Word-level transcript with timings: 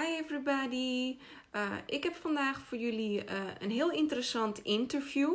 Hi 0.00 0.16
everybody. 0.16 1.18
Uh, 1.52 1.72
ik 1.86 2.04
heb 2.04 2.14
vandaag 2.14 2.60
voor 2.60 2.78
jullie 2.78 3.24
uh, 3.24 3.40
een 3.58 3.70
heel 3.70 3.90
interessant 3.90 4.58
interview. 4.58 5.34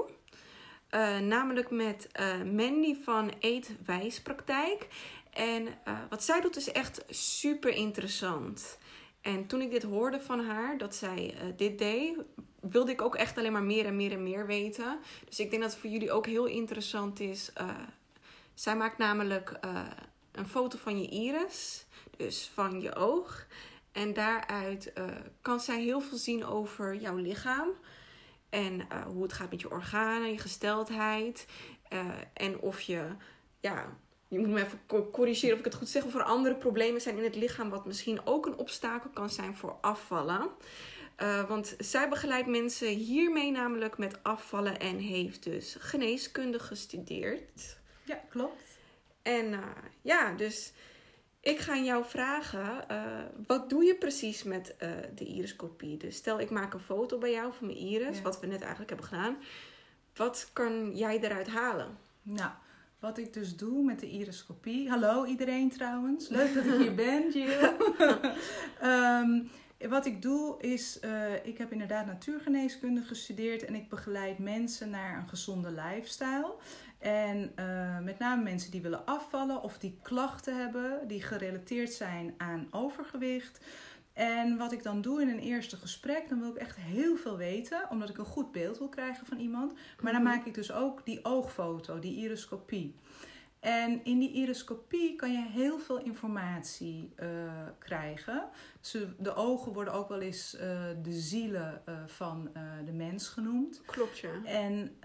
Uh, 0.92 1.20
namelijk 1.20 1.70
met 1.70 2.08
Mandy 2.53 2.96
van 3.04 3.32
Eet 3.40 3.75
Wijspraktijk. 3.86 4.88
En 5.30 5.67
wat 6.09 6.24
zij 6.24 6.42
doet 6.42 6.56
is 6.56 6.72
echt 6.72 7.04
super 7.09 7.72
interessant. 7.72 8.78
En 9.21 9.48
toen 9.48 9.62
ik 9.62 9.71
dit 9.71 9.84
hoorde 9.84 10.21
van 10.21 10.46
haar, 10.46 10.77
dat 10.77 10.95
zij 10.95 11.36
dit 11.55 11.77
deed, 11.77 12.16
wilde 12.59 12.91
ik 12.91 13.02
ook 13.02 13.16
echt 13.16 13.38
alleen 13.38 13.52
maar 13.52 13.63
meer 13.63 13.86
en 13.86 13.95
meer 13.95 14.11
en 14.11 14.23
meer 14.23 14.45
weten. 14.45 15.00
Dus 15.25 15.39
ik 15.39 15.50
denk 15.50 15.61
dat 15.61 15.71
het 15.71 15.82
voor 15.82 15.89
jullie 15.89 16.11
ook 16.11 16.25
heel 16.25 16.45
interessant 16.45 17.20
is. 17.20 17.52
zij 18.54 18.75
maakt 18.75 18.97
namelijk 18.97 19.59
een 20.32 20.47
foto 20.47 20.77
van 20.77 21.02
je 21.02 21.07
iris, 21.07 21.86
dus 22.18 22.50
van 22.54 22.82
je 22.82 22.95
oog. 22.95 23.45
En 23.96 24.14
daaruit 24.14 24.91
uh, 24.98 25.05
kan 25.41 25.59
zij 25.59 25.82
heel 25.82 26.01
veel 26.01 26.18
zien 26.18 26.46
over 26.46 26.96
jouw 26.96 27.15
lichaam. 27.15 27.70
En 28.50 28.74
uh, 28.74 29.06
hoe 29.06 29.24
het 29.24 29.33
gaat 29.33 29.51
met 29.51 29.61
je 29.61 29.71
organen, 29.71 30.32
je 30.32 30.37
gesteldheid. 30.37 31.47
Uh, 31.93 32.05
en 32.34 32.59
of 32.59 32.81
je, 32.81 33.07
ja, 33.59 33.97
je 34.27 34.39
moet 34.39 34.47
me 34.47 34.63
even 34.63 35.11
corrigeren 35.11 35.53
of 35.53 35.59
ik 35.59 35.65
het 35.65 35.75
goed 35.75 35.89
zeg. 35.89 36.03
Of 36.03 36.15
er 36.15 36.23
andere 36.23 36.55
problemen 36.55 37.01
zijn 37.01 37.17
in 37.17 37.23
het 37.23 37.35
lichaam, 37.35 37.70
wat 37.70 37.85
misschien 37.85 38.25
ook 38.25 38.45
een 38.45 38.57
obstakel 38.57 39.09
kan 39.09 39.29
zijn 39.29 39.55
voor 39.55 39.77
afvallen. 39.81 40.49
want 41.48 41.75
zij 41.79 42.09
begeleidt 42.09 42.48
mensen 42.48 42.87
hiermee 42.87 43.51
namelijk 43.51 43.98
met 43.98 44.23
afvallen 44.23 44.79
en 44.79 44.98
heeft 44.98 45.43
dus 45.43 45.75
geneeskunde 45.79 46.59
gestudeerd. 46.59 47.77
Ja, 48.03 48.21
klopt. 48.29 48.63
En 49.21 49.59
ja, 50.01 50.31
dus 50.31 50.73
ik 51.45 51.59
ga 51.59 51.77
jou 51.77 52.05
vragen, 52.05 52.85
uh, 52.91 53.02
wat 53.48 53.70
doe 53.70 53.84
je 53.84 53.95
precies 53.95 54.44
met 54.44 54.76
uh, 54.84 54.90
de 55.16 55.26
iriscopie? 55.26 55.98
Dus 55.98 56.16
stel 56.16 56.40
ik 56.40 56.49
maak 56.49 56.73
een 56.73 56.80
foto 56.80 57.18
bij 57.18 57.31
jou 57.31 57.54
van 57.54 57.68
mijn 57.68 57.79
iris, 57.79 58.21
wat 58.21 58.40
we 58.40 58.48
net 58.48 58.62
eigenlijk 58.62 58.90
hebben 58.90 59.07
gedaan. 59.07 59.37
Wat 60.15 60.49
kan 60.54 60.96
jij 60.96 61.20
eruit 61.20 61.48
halen? 61.48 61.98
Nou, 62.21 62.52
wat 62.99 63.18
ik 63.18 63.34
dus 63.34 63.55
doe 63.55 63.84
met 63.84 63.99
de 63.99 64.10
iriscopie. 64.10 64.90
Hallo 64.90 65.26
iedereen 65.26 65.70
trouwens. 65.70 66.30
Leuk 66.30 66.54
dat 66.54 66.66
ik 66.66 66.74
hier 66.74 66.96
ben, 66.96 67.32
Jill. 67.32 67.74
um, 68.84 69.50
wat 69.80 70.06
ik 70.06 70.22
doe 70.22 70.62
is, 70.62 71.00
uh, 71.02 71.45
ik 71.45 71.58
heb 71.58 71.72
inderdaad 71.72 72.06
natuurgeneeskunde 72.06 73.02
gestudeerd 73.02 73.66
en 73.66 73.76
ik 73.76 73.90
begeleid 73.90 74.40
mensen 74.40 74.90
naar 74.90 75.18
een 75.18 75.30
gezonde 75.30 75.72
lifestyle. 75.72 76.56
En 77.00 77.52
uh, 77.59 78.00
met 78.00 78.20
name 78.20 78.44
mensen 78.44 78.72
die 78.72 78.81
willen 78.81 79.06
afvallen 79.06 79.62
of 79.62 79.78
die 79.78 80.00
klachten 80.02 80.58
hebben 80.58 81.08
die 81.08 81.22
gerelateerd 81.22 81.94
zijn 81.94 82.34
aan 82.38 82.68
overgewicht. 82.72 83.59
En 84.14 84.58
wat 84.58 84.72
ik 84.72 84.84
dan 84.84 85.02
doe 85.02 85.22
in 85.22 85.30
een 85.30 85.40
eerste 85.40 85.78
gesprek, 85.78 86.30
dan 86.30 86.40
wil 86.40 86.50
ik 86.50 86.56
echt 86.56 86.76
heel 86.76 87.16
veel 87.16 87.38
weten, 87.38 87.88
omdat 87.90 88.09
ik 88.09 88.18
een 88.18 88.26
goed 88.26 88.52
beeld 88.52 88.78
wil 88.78 88.90
krijgen 88.90 89.26
van 89.26 89.38
iemand. 89.38 89.73
Maar 90.02 90.12
dan 90.12 90.22
mhm. 90.22 90.31
maak 90.31 90.46
ik 90.46 90.53
dus 90.53 90.72
ook 90.72 91.06
die 91.06 91.26
oogfoto, 91.26 92.00
die 92.00 92.16
iriscopie. 92.16 92.96
En 93.66 94.04
in 94.04 94.20
die 94.20 94.32
iriscopie 94.32 95.16
kan 95.16 95.32
je 95.32 95.46
heel 95.48 95.80
veel 95.80 96.00
informatie 96.00 97.14
uh, 97.20 97.28
krijgen. 97.80 98.50
de 99.18 99.36
ogen 99.36 99.74
worden 99.74 99.94
ook 99.94 100.10
wel 100.10 100.22
eens 100.22 100.56
uh, 100.56 100.62
de 101.02 101.12
zielen 101.12 101.82
uh, 101.90 101.96
van 102.06 102.50
de 102.86 102.92
mens 102.92 103.28
genoemd. 103.28 103.82
Klopt, 103.86 104.18
ja. 104.18 104.30
En 104.44 104.96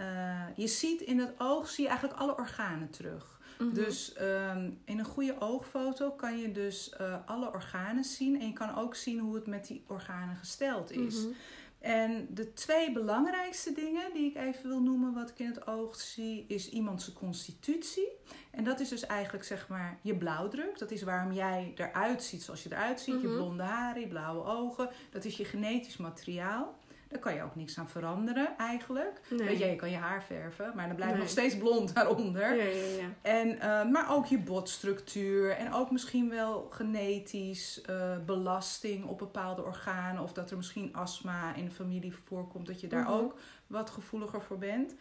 je 0.57 0.67
ziet 0.67 1.01
in 1.01 1.19
het 1.19 1.33
oog 1.39 1.69
zie 1.69 1.85
je 1.85 1.91
eigenlijk 1.91 2.21
alle 2.21 2.37
organen 2.37 2.91
terug. 2.91 3.39
Mm 3.59 3.67
-hmm. 3.67 3.75
Dus 3.75 4.15
um, 4.21 4.81
in 4.85 4.99
een 4.99 5.05
goede 5.05 5.41
oogfoto 5.41 6.11
kan 6.11 6.39
je 6.39 6.53
dus 6.53 6.93
alle 7.27 7.53
organen 7.53 8.05
zien. 8.05 8.41
En 8.41 8.47
je 8.47 8.53
kan 8.53 8.75
ook 8.77 8.95
zien 8.95 9.19
hoe 9.19 9.35
het 9.35 9.47
met 9.47 9.67
die 9.67 9.85
organen 9.87 10.37
gesteld 10.37 10.91
is. 10.91 11.17
Mm 11.17 11.25
-hmm. 11.25 11.35
En 11.81 12.27
de 12.31 12.53
twee 12.53 12.93
belangrijkste 12.93 13.73
dingen 13.73 14.13
die 14.13 14.31
ik 14.31 14.37
even 14.37 14.69
wil 14.69 14.81
noemen, 14.81 15.15
wat 15.15 15.31
ik 15.31 15.39
in 15.39 15.47
het 15.47 15.67
oog 15.67 15.97
zie, 15.97 16.45
is 16.49 16.69
iemands 16.71 17.13
constitutie. 17.13 18.09
En 18.51 18.65
dat 18.65 18.81
is 18.81 18.89
dus 18.89 19.07
eigenlijk 19.07 19.45
zeg 19.45 19.69
maar 19.69 19.99
je 20.03 20.17
blauwdruk. 20.17 20.79
Dat 20.79 20.91
is 20.91 21.03
waarom 21.03 21.33
jij 21.33 21.73
eruit 21.77 22.23
ziet 22.23 22.43
zoals 22.43 22.63
je 22.63 22.73
eruit 22.73 23.01
ziet. 23.01 23.15
Mm 23.15 23.21
-hmm. 23.21 23.31
Je 23.31 23.37
blonde 23.37 23.63
haren, 23.63 24.01
je 24.01 24.09
blauwe 24.09 24.45
ogen. 24.45 24.91
Dat 25.11 25.25
is 25.25 25.37
je 25.37 25.45
genetisch 25.45 25.97
materiaal. 25.97 26.79
Daar 27.11 27.21
kan 27.21 27.35
je 27.35 27.43
ook 27.43 27.57
niks 27.57 27.79
aan 27.79 27.89
veranderen 27.89 28.57
eigenlijk. 28.59 29.21
Nee. 29.31 29.47
Weet 29.49 29.59
je, 29.59 29.67
je 29.67 29.77
kan 29.77 29.91
je 29.91 29.97
haar 29.97 30.23
verven, 30.23 30.73
maar 30.75 30.87
dan 30.87 30.97
blijft 30.97 31.15
nee. 31.15 31.23
nog 31.23 31.31
steeds 31.31 31.59
blond 31.59 31.95
daaronder. 31.95 32.57
Ja, 32.57 32.65
ja, 32.65 32.85
ja. 32.85 33.09
En, 33.23 33.49
uh, 33.49 33.91
maar 33.93 34.11
ook 34.11 34.27
je 34.27 34.39
botstructuur 34.39 35.51
en 35.51 35.73
ook 35.73 35.91
misschien 35.91 36.29
wel 36.29 36.67
genetisch 36.71 37.83
uh, 37.91 38.17
belasting 38.27 39.05
op 39.05 39.19
bepaalde 39.19 39.65
organen. 39.65 40.23
Of 40.23 40.33
dat 40.33 40.51
er 40.51 40.57
misschien 40.57 40.95
astma 40.95 41.55
in 41.55 41.65
de 41.65 41.71
familie 41.71 42.15
voorkomt, 42.25 42.67
dat 42.67 42.81
je 42.81 42.87
daar 42.87 43.05
-hmm. 43.05 43.15
ook 43.15 43.39
wat 43.67 43.91
gevoeliger 43.91 44.43
voor 44.43 44.59
bent. 44.59 44.95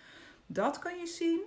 Dat 0.46 0.80
kan 0.80 0.98
je 0.98 1.08
zien. 1.08 1.42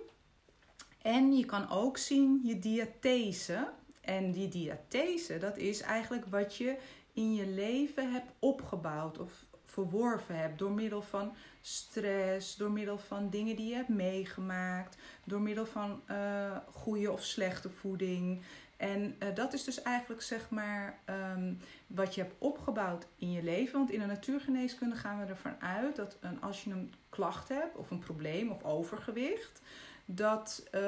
En 1.01 1.37
je 1.37 1.45
kan 1.45 1.69
ook 1.69 1.97
zien 1.97 2.41
je 2.43 2.59
diathese. 2.59 3.69
En 4.01 4.31
die 4.31 4.47
diathese, 4.47 5.37
dat 5.37 5.57
is 5.57 5.81
eigenlijk 5.81 6.25
wat 6.25 6.55
je 6.55 6.77
in 7.13 7.33
je 7.33 7.47
leven 7.47 8.11
hebt 8.11 8.31
opgebouwd 8.39 9.19
of 9.19 9.45
verworven 9.73 10.37
hebt 10.37 10.59
door 10.59 10.71
middel 10.71 11.01
van 11.01 11.35
stress, 11.61 12.55
door 12.55 12.71
middel 12.71 12.97
van 12.97 13.29
dingen 13.29 13.55
die 13.55 13.69
je 13.69 13.75
hebt 13.75 13.89
meegemaakt, 13.89 14.97
door 15.23 15.41
middel 15.41 15.65
van 15.65 16.01
uh, 16.11 16.57
goede 16.71 17.11
of 17.11 17.23
slechte 17.23 17.69
voeding. 17.69 18.41
En 18.77 19.15
uh, 19.19 19.35
dat 19.35 19.53
is 19.53 19.63
dus 19.63 19.81
eigenlijk 19.81 20.21
zeg 20.21 20.49
maar 20.49 20.99
um, 21.35 21.59
wat 21.87 22.15
je 22.15 22.21
hebt 22.21 22.35
opgebouwd 22.37 23.07
in 23.15 23.31
je 23.31 23.43
leven. 23.43 23.77
Want 23.77 23.91
in 23.91 23.99
de 23.99 24.05
natuurgeneeskunde 24.05 24.95
gaan 24.95 25.19
we 25.19 25.25
ervan 25.25 25.61
uit 25.61 25.95
dat 25.95 26.17
een, 26.21 26.41
als 26.41 26.63
je 26.63 26.71
een 26.71 26.93
klacht 27.09 27.49
hebt 27.49 27.75
of 27.75 27.91
een 27.91 27.99
probleem 27.99 28.51
of 28.51 28.63
overgewicht, 28.63 29.61
dat 30.05 30.67
uh, 30.75 30.81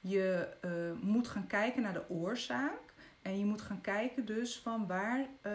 je 0.00 0.48
uh, 0.64 0.70
moet 1.00 1.28
gaan 1.28 1.46
kijken 1.46 1.82
naar 1.82 1.92
de 1.92 2.08
oorzaak. 2.08 2.83
En 3.24 3.38
je 3.38 3.44
moet 3.44 3.60
gaan 3.62 3.80
kijken 3.80 4.24
dus 4.24 4.58
van 4.58 4.86
waar 4.86 5.26
uh, 5.46 5.52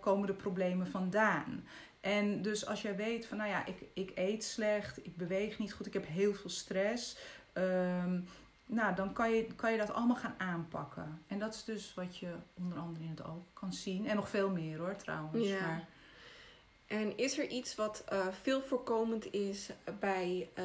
komen 0.00 0.26
de 0.26 0.34
problemen 0.34 0.86
vandaan. 0.86 1.64
En 2.00 2.42
dus 2.42 2.66
als 2.66 2.82
jij 2.82 2.96
weet 2.96 3.26
van 3.26 3.36
nou 3.36 3.50
ja, 3.50 3.66
ik, 3.66 3.84
ik 3.92 4.12
eet 4.14 4.44
slecht, 4.44 5.06
ik 5.06 5.16
beweeg 5.16 5.58
niet 5.58 5.72
goed, 5.72 5.86
ik 5.86 5.92
heb 5.92 6.06
heel 6.06 6.34
veel 6.34 6.50
stress. 6.50 7.16
Um, 7.52 8.28
nou, 8.66 8.94
dan 8.94 9.12
kan 9.12 9.30
je, 9.30 9.46
kan 9.54 9.72
je 9.72 9.78
dat 9.78 9.92
allemaal 9.92 10.16
gaan 10.16 10.34
aanpakken. 10.38 11.22
En 11.26 11.38
dat 11.38 11.54
is 11.54 11.64
dus 11.64 11.94
wat 11.94 12.18
je 12.18 12.32
onder 12.54 12.78
andere 12.78 13.04
in 13.04 13.10
het 13.10 13.24
oog 13.24 13.42
kan 13.52 13.72
zien. 13.72 14.06
En 14.06 14.16
nog 14.16 14.28
veel 14.28 14.50
meer 14.50 14.78
hoor 14.78 14.96
trouwens. 14.96 15.48
Ja. 15.48 15.60
Maar... 15.60 15.86
En 16.86 17.16
is 17.16 17.38
er 17.38 17.48
iets 17.48 17.74
wat 17.74 18.04
uh, 18.12 18.26
veel 18.42 18.62
voorkomend 18.62 19.32
is 19.32 19.70
bij 20.00 20.48
uh, 20.58 20.64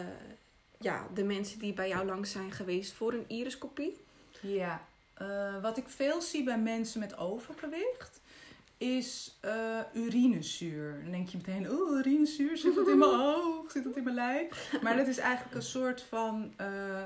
ja, 0.80 1.08
de 1.14 1.24
mensen 1.24 1.60
die 1.60 1.74
bij 1.74 1.88
jou 1.88 2.06
langs 2.06 2.32
zijn 2.32 2.52
geweest 2.52 2.94
voor 2.94 3.14
een 3.14 3.26
iriscopie? 3.28 3.98
Ja, 4.42 4.88
uh, 5.22 5.62
wat 5.62 5.78
ik 5.78 5.88
veel 5.88 6.22
zie 6.22 6.44
bij 6.44 6.60
mensen 6.60 7.00
met 7.00 7.18
overgewicht 7.18 8.22
is 8.78 9.40
uh, 9.46 9.80
urinezuur. 9.94 11.00
Dan 11.04 11.12
denk 11.12 11.30
je 11.30 11.38
meteen, 11.38 11.72
oh, 11.72 11.98
urinezuur, 11.98 12.58
zit 12.58 12.76
dat 12.76 12.88
in 12.88 12.98
mijn 12.98 13.12
oog, 13.36 13.72
zit 13.72 13.84
dat 13.84 13.96
in 13.96 14.04
mijn 14.04 14.16
lijf? 14.16 14.74
Maar 14.82 14.96
dat 14.98 15.08
is 15.08 15.18
eigenlijk 15.18 15.56
een 15.56 15.62
soort 15.62 16.02
van... 16.02 16.54
Uh, 16.62 17.04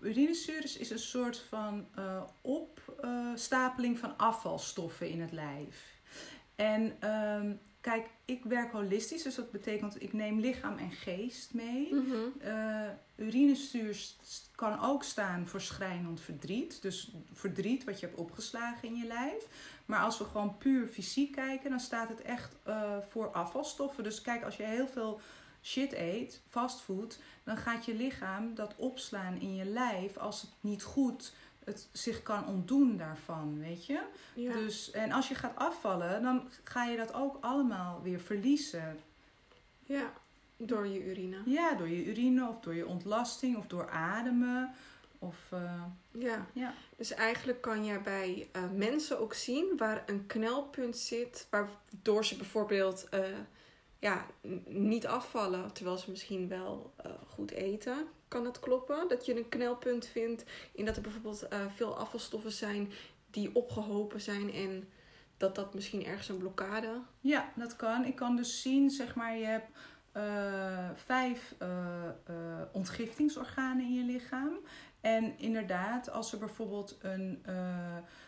urinezuur 0.00 0.64
is, 0.64 0.76
is 0.76 0.90
een 0.90 0.98
soort 0.98 1.38
van 1.38 1.86
opstapeling 2.40 3.98
van 3.98 4.16
afvalstoffen 4.16 5.08
in 5.08 5.20
het 5.20 5.32
lijf. 5.32 5.94
En 6.54 7.10
um, 7.10 7.60
kijk, 7.84 8.06
ik 8.24 8.44
werk 8.44 8.72
holistisch, 8.72 9.22
dus 9.22 9.34
dat 9.34 9.50
betekent 9.50 10.02
ik 10.02 10.12
neem 10.12 10.40
lichaam 10.40 10.78
en 10.78 10.90
geest 10.90 11.54
mee. 11.54 11.94
Mm 11.94 12.10
-hmm. 12.10 12.32
uh, 12.44 13.26
urinestuur 13.26 13.96
kan 14.54 14.80
ook 14.80 15.04
staan 15.04 15.48
voor 15.48 15.60
schrijnend 15.60 16.20
verdriet. 16.20 16.82
Dus 16.82 17.12
verdriet 17.32 17.84
wat 17.84 18.00
je 18.00 18.06
hebt 18.06 18.18
opgeslagen 18.18 18.88
in 18.88 18.96
je 18.96 19.06
lijf. 19.06 19.46
Maar 19.86 20.00
als 20.00 20.18
we 20.18 20.24
gewoon 20.24 20.58
puur 20.58 20.86
fysiek 20.86 21.32
kijken, 21.32 21.70
dan 21.70 21.80
staat 21.80 22.08
het 22.08 22.22
echt 22.22 22.56
uh, 22.68 22.96
voor 23.08 23.30
afvalstoffen. 23.30 24.04
Dus 24.04 24.20
kijk, 24.20 24.44
als 24.44 24.56
je 24.56 24.62
heel 24.62 24.88
veel 24.88 25.20
shit 25.62 25.92
eet, 25.92 26.40
fastfood, 26.48 27.18
dan 27.42 27.56
gaat 27.56 27.84
je 27.84 27.94
lichaam 27.94 28.54
dat 28.54 28.74
opslaan 28.76 29.40
in 29.40 29.54
je 29.54 29.64
lijf 29.64 30.16
als 30.16 30.40
het 30.40 30.50
niet 30.60 30.82
goed 30.82 31.32
het 31.64 31.88
zich 31.92 32.22
kan 32.22 32.46
ontdoen 32.46 32.96
daarvan, 32.96 33.58
weet 33.58 33.86
je? 33.86 34.00
Ja. 34.34 34.52
Dus, 34.52 34.90
en 34.90 35.12
als 35.12 35.28
je 35.28 35.34
gaat 35.34 35.56
afvallen, 35.56 36.22
dan 36.22 36.48
ga 36.64 36.84
je 36.84 36.96
dat 36.96 37.14
ook 37.14 37.36
allemaal 37.40 38.00
weer 38.02 38.20
verliezen. 38.20 39.00
Ja, 39.82 40.12
door 40.56 40.86
je 40.86 41.04
urine. 41.04 41.36
Ja, 41.44 41.74
door 41.74 41.88
je 41.88 42.04
urine 42.04 42.48
of 42.48 42.60
door 42.60 42.74
je 42.74 42.86
ontlasting 42.86 43.56
of 43.56 43.66
door 43.66 43.90
ademen. 43.90 44.74
Of, 45.18 45.36
uh, 45.54 45.82
ja. 46.10 46.46
ja, 46.52 46.74
dus 46.96 47.12
eigenlijk 47.12 47.60
kan 47.60 47.84
je 47.84 47.98
bij 47.98 48.48
uh, 48.56 48.62
mensen 48.74 49.20
ook 49.20 49.34
zien 49.34 49.76
waar 49.76 50.02
een 50.06 50.26
knelpunt 50.26 50.96
zit, 50.96 51.46
waardoor 51.50 52.24
ze 52.24 52.36
bijvoorbeeld 52.36 53.08
uh, 53.14 53.20
ja, 54.04 54.26
niet 54.66 55.06
afvallen, 55.06 55.72
terwijl 55.72 55.96
ze 55.96 56.10
misschien 56.10 56.48
wel 56.48 56.94
goed 57.28 57.50
eten. 57.50 58.06
Kan 58.28 58.44
dat 58.44 58.60
kloppen? 58.60 59.08
Dat 59.08 59.26
je 59.26 59.36
een 59.36 59.48
knelpunt 59.48 60.06
vindt 60.06 60.44
in 60.72 60.84
dat 60.84 60.96
er 60.96 61.02
bijvoorbeeld 61.02 61.46
uh, 61.52 61.58
veel 61.74 61.96
afvalstoffen 61.96 62.52
zijn 62.52 62.92
die 63.30 63.54
opgehopen 63.54 64.20
zijn 64.20 64.52
en 64.52 64.88
dat 65.36 65.54
dat 65.54 65.74
misschien 65.74 66.04
ergens 66.04 66.28
een 66.28 66.38
blokkade. 66.38 67.00
Ja, 67.20 67.52
dat 67.56 67.76
kan. 67.76 68.04
Ik 68.04 68.16
kan 68.16 68.36
dus 68.36 68.62
zien, 68.62 68.90
zeg 68.90 69.14
maar, 69.14 69.36
je 69.36 69.44
hebt 69.44 69.70
eh, 70.12 70.90
vijf 70.94 71.54
ontgiftingsorganen 72.72 73.84
in 73.84 73.94
je 73.94 74.04
lichaam. 74.04 74.58
En 75.00 75.38
inderdaad, 75.38 76.10
als 76.10 76.32
er 76.32 76.38
bijvoorbeeld 76.38 76.96
een 77.00 77.44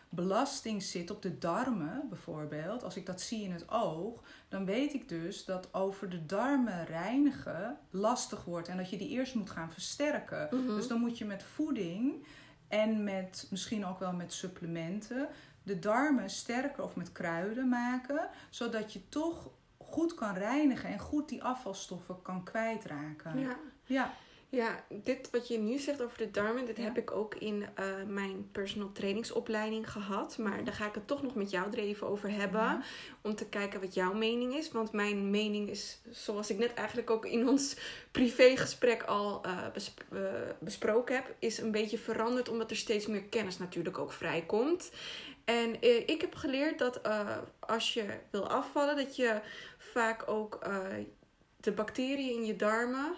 belasting 0.09 0.83
zit 0.83 1.11
op 1.11 1.23
de 1.23 1.39
darmen, 1.39 2.07
bijvoorbeeld, 2.09 2.85
als 2.85 2.97
ik 2.97 3.07
dat 3.07 3.21
zie 3.21 3.43
in 3.43 3.53
het 3.53 3.71
oog, 3.71 4.23
dan 4.49 4.65
weet 4.65 4.95
ik 4.95 5.09
dus 5.09 5.45
dat 5.45 5.75
over 5.75 6.09
de 6.09 6.27
darmen 6.27 6.85
reinigen 6.85 7.79
lastig 7.91 8.45
wordt 8.45 8.69
en 8.69 8.77
dat 8.77 8.91
je 8.91 8.97
die 8.97 9.09
eerst 9.09 9.35
moet 9.35 9.51
gaan 9.51 9.73
versterken. 9.73 10.49
Mhm. 10.51 10.67
Dus 10.67 10.89
dan 10.89 11.01
moet 11.01 11.19
je 11.19 11.25
met 11.25 11.43
voeding 11.43 12.27
en 12.69 13.05
met 13.05 13.47
misschien 13.51 13.87
ook 13.87 13.99
wel 13.99 14.13
met 14.13 14.33
supplementen 14.33 15.29
de 15.63 15.79
darmen 15.79 16.31
sterker 16.31 16.85
of 16.85 16.97
met 16.97 17.13
kruiden 17.13 17.69
maken, 17.69 18.29
zodat 18.51 18.93
je 18.93 19.09
toch 19.09 19.51
goed 19.79 20.15
kan 20.15 20.35
reinigen 20.35 20.91
en 20.91 20.99
goed 20.99 21.29
die 21.29 21.43
afvalstoffen 21.43 22.23
kan 22.23 22.45
kwijtraken. 22.45 23.39
Ja. 23.39 23.57
Ja. 23.85 24.15
Ja, 24.49 24.85
dit 24.89 25.31
wat 25.31 25.49
je 25.49 25.59
nu 25.59 25.79
zegt 25.79 26.03
over 26.03 26.19
de 26.19 26.31
darmen, 26.31 26.65
dit 26.65 26.77
Ja. 26.77 26.83
heb 26.83 26.99
ik 26.99 27.11
ook 27.11 27.35
in 27.35 27.67
eh, 27.75 27.85
mijn 28.07 28.49
personal 28.53 28.93
trainingsopleiding 28.93 29.91
gehad. 29.91 30.39
Maar 30.39 30.65
daar 30.65 30.75
ga 30.75 30.87
ik 30.87 30.95
het 30.95 31.07
toch 31.07 31.23
nog 31.23 31.35
met 31.35 31.51
jou 31.51 31.71
er 31.73 31.79
even 31.79 32.07
over 32.07 32.31
hebben. 32.31 32.61
Ja. 32.61 32.83
Om 33.21 33.35
te 33.35 33.49
kijken 33.49 33.81
wat 33.81 33.95
jouw 33.95 34.13
mening 34.13 34.55
is. 34.55 34.73
Want 34.73 34.93
mijn 34.93 35.31
mening 35.31 35.71
is, 35.71 36.01
zoals 36.11 36.51
ik 36.51 36.59
net 36.59 36.75
eigenlijk 36.75 37.11
ook 37.11 37.27
in 37.27 37.49
ons 37.49 37.77
privégesprek 38.11 39.03
al 39.03 39.43
eh, 39.45 39.67
eh, 40.13 40.51
besproken 40.59 41.15
heb, 41.15 41.35
is 41.39 41.59
een 41.59 41.71
beetje 41.71 41.99
veranderd. 41.99 42.49
Omdat 42.49 42.71
er 42.71 42.77
steeds 42.77 43.07
meer 43.07 43.25
kennis 43.25 43.59
natuurlijk 43.59 43.99
ook 43.99 44.13
vrijkomt. 44.13 44.91
En 45.45 45.83
ik 46.07 46.21
heb 46.21 46.35
geleerd 46.35 46.79
dat 46.79 47.01
als 47.59 47.95
je 47.95 48.05
wil 48.31 48.49
afvallen, 48.49 48.97
dat 48.97 49.17
je 49.17 49.41
vaak 49.79 50.29
ook 50.29 50.59
de 51.61 51.73
bacteriën 51.73 52.35
in 52.35 52.45
je 52.45 52.57
darmen 52.57 53.15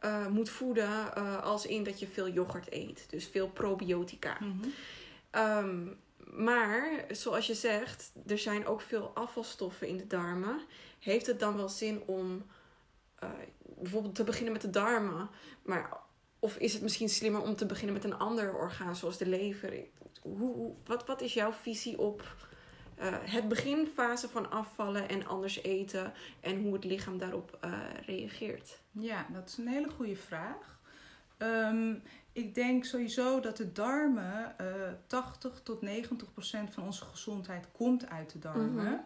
eh, 0.00 0.26
moet 0.26 0.50
voeden. 0.50 1.14
eh, 1.14 1.42
als 1.42 1.66
in 1.66 1.84
dat 1.84 2.00
je 2.00 2.06
veel 2.06 2.28
yoghurt 2.28 2.72
eet. 2.72 3.06
Dus 3.10 3.26
veel 3.26 3.48
probiotica. 3.48 4.36
Mhm. 4.40 4.68
Ehm, 5.30 5.86
maar 6.44 7.04
zoals 7.10 7.46
je 7.46 7.54
zegt, 7.54 8.12
er 8.26 8.38
zijn 8.38 8.66
ook 8.66 8.80
veel 8.80 9.10
afvalstoffen 9.14 9.88
in 9.88 9.96
de 9.96 10.06
darmen. 10.06 10.60
Heeft 10.98 11.26
het 11.26 11.40
dan 11.40 11.56
wel 11.56 11.68
zin 11.68 12.02
om 12.06 12.46
eh, 13.18 13.28
bijvoorbeeld 13.62 14.14
te 14.14 14.24
beginnen 14.24 14.52
met 14.52 14.62
de 14.62 14.70
darmen? 14.70 15.28
Maar, 15.62 15.96
of 16.38 16.56
is 16.56 16.72
het 16.72 16.82
misschien 16.82 17.08
slimmer 17.08 17.40
om 17.42 17.56
te 17.56 17.66
beginnen 17.66 17.94
met 17.94 18.04
een 18.04 18.18
ander 18.18 18.54
orgaan, 18.54 18.96
zoals 18.96 19.18
de 19.18 19.26
lever? 19.26 19.72
Hoe- 20.22 20.74
wat, 20.84 21.06
wat 21.06 21.20
is 21.20 21.34
jouw 21.34 21.52
visie 21.52 21.98
op 21.98 22.22
eh, 22.98 23.14
het 23.20 23.48
beginfase 23.48 24.28
van 24.28 24.50
afvallen 24.50 25.08
en 25.08 25.26
anders 25.26 25.62
eten 25.62 26.12
en 26.40 26.62
hoe 26.62 26.72
het 26.72 26.84
lichaam 26.84 27.18
daarop 27.18 27.58
eh, 27.60 27.72
reageert? 28.06 28.80
Ja, 28.90 29.26
dat 29.32 29.48
is 29.48 29.56
een 29.56 29.68
hele 29.68 29.90
goede 29.90 30.16
vraag. 30.16 30.78
Ehm, 31.36 31.94
ik 32.32 32.54
denk 32.54 32.84
sowieso 32.84 33.40
dat 33.40 33.56
de 33.56 33.72
darmen, 33.72 34.58
eh 34.58 34.66
80 35.06 35.60
tot 35.62 35.82
90 35.82 36.32
procent 36.32 36.74
van 36.74 36.84
onze 36.84 37.04
gezondheid 37.04 37.66
komt 37.72 38.08
uit 38.08 38.32
de 38.32 38.38
darmen. 38.38 38.74
Mhm. 38.74 38.96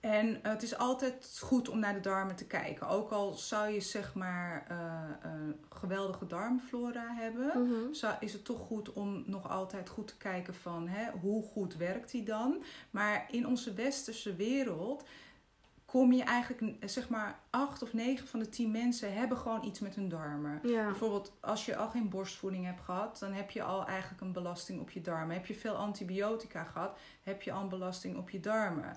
En 0.00 0.38
het 0.42 0.62
is 0.62 0.78
altijd 0.78 1.38
goed 1.42 1.68
om 1.68 1.78
naar 1.78 1.94
de 1.94 2.00
darmen 2.00 2.36
te 2.36 2.46
kijken. 2.46 2.88
Ook 2.88 3.10
al 3.10 3.32
zou 3.32 3.68
je 3.68 3.80
zeg 3.80 4.14
maar 4.14 4.64
eh, 4.68 5.30
een 5.32 5.56
geweldige 5.68 6.26
darmflora 6.26 7.14
hebben, 7.14 7.62
Mhm. 7.62 7.92
zou- 7.92 8.14
is 8.20 8.32
het 8.32 8.44
toch 8.44 8.60
goed 8.60 8.92
om 8.92 9.22
nog 9.26 9.48
altijd 9.50 9.88
goed 9.88 10.06
te 10.08 10.16
kijken 10.16 10.54
van 10.54 10.88
hè, 10.88 11.10
hoe 11.20 11.42
goed 11.42 11.76
werkt 11.76 12.10
die 12.10 12.22
dan. 12.22 12.62
Maar 12.90 13.26
in 13.30 13.46
onze 13.46 13.74
westerse 13.74 14.34
wereld 14.36 15.04
kom 15.84 16.12
je 16.12 16.22
eigenlijk, 16.22 16.90
zeg 16.90 17.08
maar, 17.08 17.38
acht 17.50 17.82
of 17.82 17.92
negen 17.92 18.26
van 18.28 18.38
de 18.40 18.48
tien 18.48 18.70
mensen 18.70 19.14
hebben 19.14 19.38
gewoon 19.38 19.64
iets 19.64 19.80
met 19.80 19.94
hun 19.94 20.08
darmen. 20.08 20.60
Ja. 20.62 20.84
Bijvoorbeeld, 20.84 21.32
als 21.40 21.66
je 21.66 21.76
al 21.76 21.88
geen 21.88 22.08
borstvoeding 22.08 22.64
hebt 22.64 22.80
gehad, 22.80 23.18
dan 23.18 23.32
heb 23.32 23.50
je 23.50 23.62
al 23.62 23.86
eigenlijk 23.86 24.20
een 24.20 24.32
belasting 24.32 24.80
op 24.80 24.90
je 24.90 25.00
darmen. 25.00 25.36
Heb 25.36 25.46
je 25.46 25.54
veel 25.54 25.74
antibiotica 25.74 26.64
gehad, 26.64 26.98
heb 27.22 27.42
je 27.42 27.52
al 27.52 27.60
een 27.62 27.68
belasting 27.68 28.16
op 28.16 28.30
je 28.30 28.40
darmen. 28.40 28.96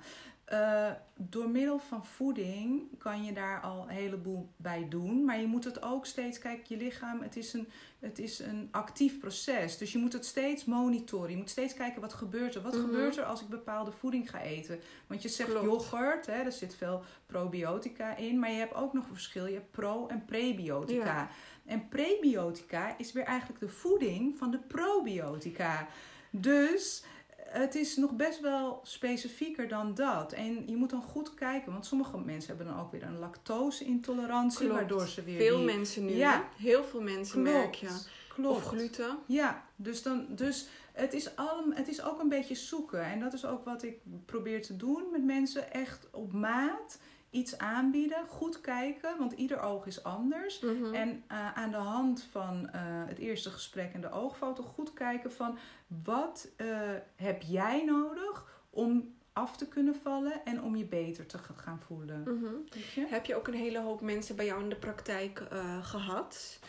Eh, 0.51 0.92
door 1.15 1.50
middel 1.50 1.80
van 1.80 2.06
voeding 2.06 2.81
kan 2.98 3.24
je 3.24 3.33
daar 3.33 3.59
al 3.62 3.81
een 3.81 3.95
heleboel 3.95 4.50
bij 4.56 4.86
doen. 4.89 5.25
Maar 5.25 5.39
je 5.39 5.48
moet 5.48 5.63
het 5.63 5.81
ook 5.83 6.06
steeds, 6.06 6.39
kijk, 6.39 6.65
je 6.65 6.77
lichaam, 6.77 7.21
het 7.21 7.36
is 7.38 7.53
een, 7.53 7.68
het 8.00 8.19
is 8.19 8.39
een 8.39 8.68
actief 8.71 9.19
proces. 9.19 9.77
Dus 9.77 9.92
je 9.92 9.98
moet 9.98 10.13
het 10.13 10.25
steeds 10.25 10.65
monitoren. 10.65 11.30
Je 11.30 11.38
moet 11.38 11.50
steeds 11.50 11.74
kijken 11.74 12.01
wat 12.01 12.13
gebeurt 12.13 12.56
er. 12.56 12.62
Wat 12.62 12.74
Mhm. 12.74 12.81
gebeurt 12.86 13.18
er 13.18 13.24
als 13.24 13.42
ik 13.42 13.48
bepaalde 13.48 13.92
voeding 13.92 14.30
ga 14.30 14.42
eten? 14.42 14.80
Want 15.07 15.21
je 15.21 15.30
zegt 15.30 15.50
Klopt. 15.50 15.65
yoghurt, 15.65 16.25
hè, 16.25 16.33
er 16.44 16.51
zit 16.51 16.75
veel 16.75 17.04
probiotica 17.25 18.15
in. 18.15 18.39
Maar 18.39 18.51
je 18.51 18.57
hebt 18.59 18.74
ook 18.75 18.94
nog 18.94 19.04
een 19.07 19.13
verschil. 19.13 19.45
Je 19.45 19.54
hebt 19.54 19.71
pro- 19.71 20.07
en 20.07 20.25
prebiotica. 20.25 21.06
Ja. 21.06 21.30
En 21.65 21.88
prebiotica 21.88 22.97
is 22.97 23.12
weer 23.12 23.24
eigenlijk 23.25 23.59
de 23.59 23.69
voeding 23.69 24.38
van 24.38 24.51
de 24.51 24.59
probiotica. 24.59 25.88
Dus 26.30 27.04
het 27.51 27.75
is 27.75 27.95
nog 27.95 28.12
best 28.15 28.39
wel 28.39 28.80
specifieker 28.83 29.68
dan 29.68 29.94
dat. 29.94 30.33
En 30.33 30.68
je 30.68 30.75
moet 30.75 30.89
dan 30.89 31.01
goed 31.01 31.33
kijken, 31.33 31.71
want 31.71 31.86
sommige 31.86 32.18
mensen 32.18 32.56
hebben 32.57 32.74
dan 32.74 32.83
ook 32.83 32.92
weer 32.92 33.03
een 33.03 33.18
lactose-intolerantie, 33.19 34.59
Klopt. 34.59 34.74
waardoor 34.74 35.07
ze 35.07 35.24
weer. 35.24 35.38
Veel 35.38 35.57
die- 35.57 35.65
mensen 35.65 36.06
nu. 36.06 36.12
Ja. 36.13 36.48
Heel 36.57 36.83
veel 36.83 37.01
mensen 37.01 37.42
merk 37.42 37.74
je. 37.75 37.88
Klopt. 38.33 38.56
Of 38.57 38.63
gluten. 38.65 39.18
Ja, 39.25 39.65
dus, 39.75 40.03
dan, 40.03 40.25
dus 40.30 40.68
het, 40.94 41.13
is 41.13 41.36
allem, 41.36 41.71
het 41.71 41.88
is 41.88 42.03
ook 42.03 42.19
een 42.19 42.30
beetje 42.30 42.56
zoeken. 42.56 43.03
En 43.03 43.19
dat 43.19 43.33
is 43.33 43.45
ook 43.45 43.65
wat 43.65 43.83
ik 43.83 43.97
probeer 44.25 44.62
te 44.62 44.75
doen 44.75 45.04
met 45.12 45.24
mensen. 45.24 45.71
Echt 45.74 46.07
op 46.12 46.31
maat 46.33 47.00
iets 47.31 47.57
aanbieden. 47.57 48.28
Goed 48.28 48.62
kijken, 48.62 49.18
want 49.18 49.31
ieder 49.31 49.60
oog 49.62 49.86
is 49.86 50.04
anders. 50.04 50.60
Mhm. 50.60 50.94
En 50.94 51.24
eh, 51.28 51.54
aan 51.54 51.72
de 51.72 51.78
hand 51.78 52.28
van 52.31 52.69
eh, 52.69 52.81
het 52.83 53.18
eerste 53.18 53.50
gesprek 53.50 53.94
en 53.94 54.01
de 54.01 54.12
oogfoto 54.12 54.63
goed 54.63 54.94
kijken 54.94 55.31
van 55.31 55.57
wat 56.04 56.48
eh, 56.57 56.68
heb 57.16 57.42
jij 57.42 57.83
nodig 57.86 58.60
om 58.69 59.13
af 59.33 59.57
te 59.57 59.68
kunnen 59.68 59.95
vallen 59.95 60.45
en 60.45 60.62
om 60.63 60.75
je 60.75 60.86
beter 60.86 61.25
te 61.25 61.38
ga- 61.38 61.54
gaan 61.56 61.80
voelen. 61.88 62.22
Mhm. 62.22 62.54
Je? 62.95 63.06
Heb 63.10 63.25
je 63.25 63.36
ook 63.36 63.48
een 63.48 63.54
hele 63.54 63.80
hoop 63.80 64.01
mensen 64.01 64.36
bij 64.36 64.45
jou 64.45 64.63
in 64.63 64.69
de 64.69 64.75
praktijk 64.75 65.39
eh, 65.39 65.86
gehad? 65.86 66.60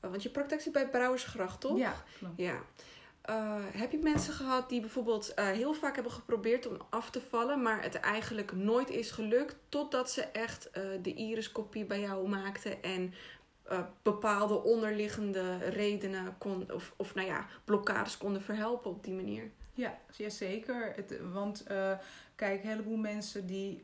Eh, 0.00 0.10
want 0.10 0.22
je 0.22 0.28
praktijk 0.30 0.60
zit 0.60 0.72
bij 0.72 0.88
Brouwersgracht, 0.88 1.60
toch? 1.60 1.78
Ja, 1.78 1.94
klopt. 2.18 2.34
Ja. 2.36 2.58
Eh, 3.26 3.54
heb 3.72 3.92
je 3.92 3.98
mensen 3.98 4.32
gehad 4.34 4.68
die 4.68 4.80
bijvoorbeeld 4.80 5.34
eh, 5.34 5.46
heel 5.46 5.72
vaak 5.72 5.94
hebben 5.94 6.12
geprobeerd 6.12 6.66
om 6.66 6.76
af 6.90 7.10
te 7.10 7.20
vallen, 7.20 7.62
maar 7.62 7.82
het 7.82 7.94
eigenlijk 7.94 8.52
nooit 8.52 8.90
is 8.90 9.10
gelukt, 9.10 9.56
totdat 9.68 10.10
ze 10.10 10.22
echt 10.22 10.70
eh, 10.70 10.82
de 11.02 11.14
iriskopie 11.14 11.84
bij 11.84 12.00
jou 12.00 12.28
maakten 12.28 12.82
en 12.82 13.14
bepaalde 14.02 14.62
onderliggende 14.62 15.58
redenen 15.58 16.38
kon, 16.38 16.72
of, 16.72 16.94
of 16.96 17.14
nou 17.14 17.26
ja, 17.26 17.46
blokkades 17.64 18.18
konden 18.18 18.42
verhelpen 18.42 18.90
op 18.90 19.04
die 19.04 19.14
manier? 19.14 19.50
Ja, 19.72 19.98
zeker. 20.28 20.94
Want 21.32 21.64
kijk, 22.34 22.62
een 22.62 22.68
heleboel 22.68 22.96
mensen 22.96 23.46
die. 23.46 23.82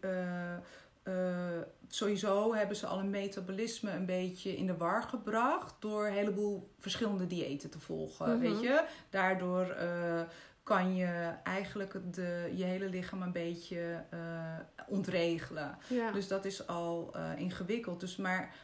Eh, 1.03 1.61
sowieso 1.89 2.55
hebben 2.55 2.77
ze 2.77 2.87
al 2.87 2.99
een 2.99 3.11
metabolisme 3.11 3.91
een 3.91 4.07
beetje 4.07 4.57
in 4.57 4.67
de 4.67 4.77
war 4.77 5.03
gebracht 5.03 5.75
door 5.79 6.07
een 6.07 6.13
heleboel 6.13 6.71
verschillende 6.79 7.27
diëten 7.27 7.71
te 7.71 7.81
volgen. 7.81 8.29
Mhm. 8.29 8.39
Weet 8.39 8.61
je? 8.61 8.85
Daardoor 9.11 9.67
eh, 9.71 10.21
kan 10.63 10.97
je 10.97 11.35
eigenlijk 11.43 12.15
de, 12.15 12.53
je 12.55 12.65
hele 12.65 12.89
lichaam 12.89 13.23
een 13.23 13.33
beetje 13.33 14.05
eh, 14.11 14.19
ontregelen. 14.87 15.79
Ja. 15.87 16.13
Dus 16.13 16.29
dat 16.29 16.45
is 16.45 16.67
al 16.67 17.15
ingewikkeld. 17.37 18.01
Dus 18.01 18.17
maar 18.17 18.55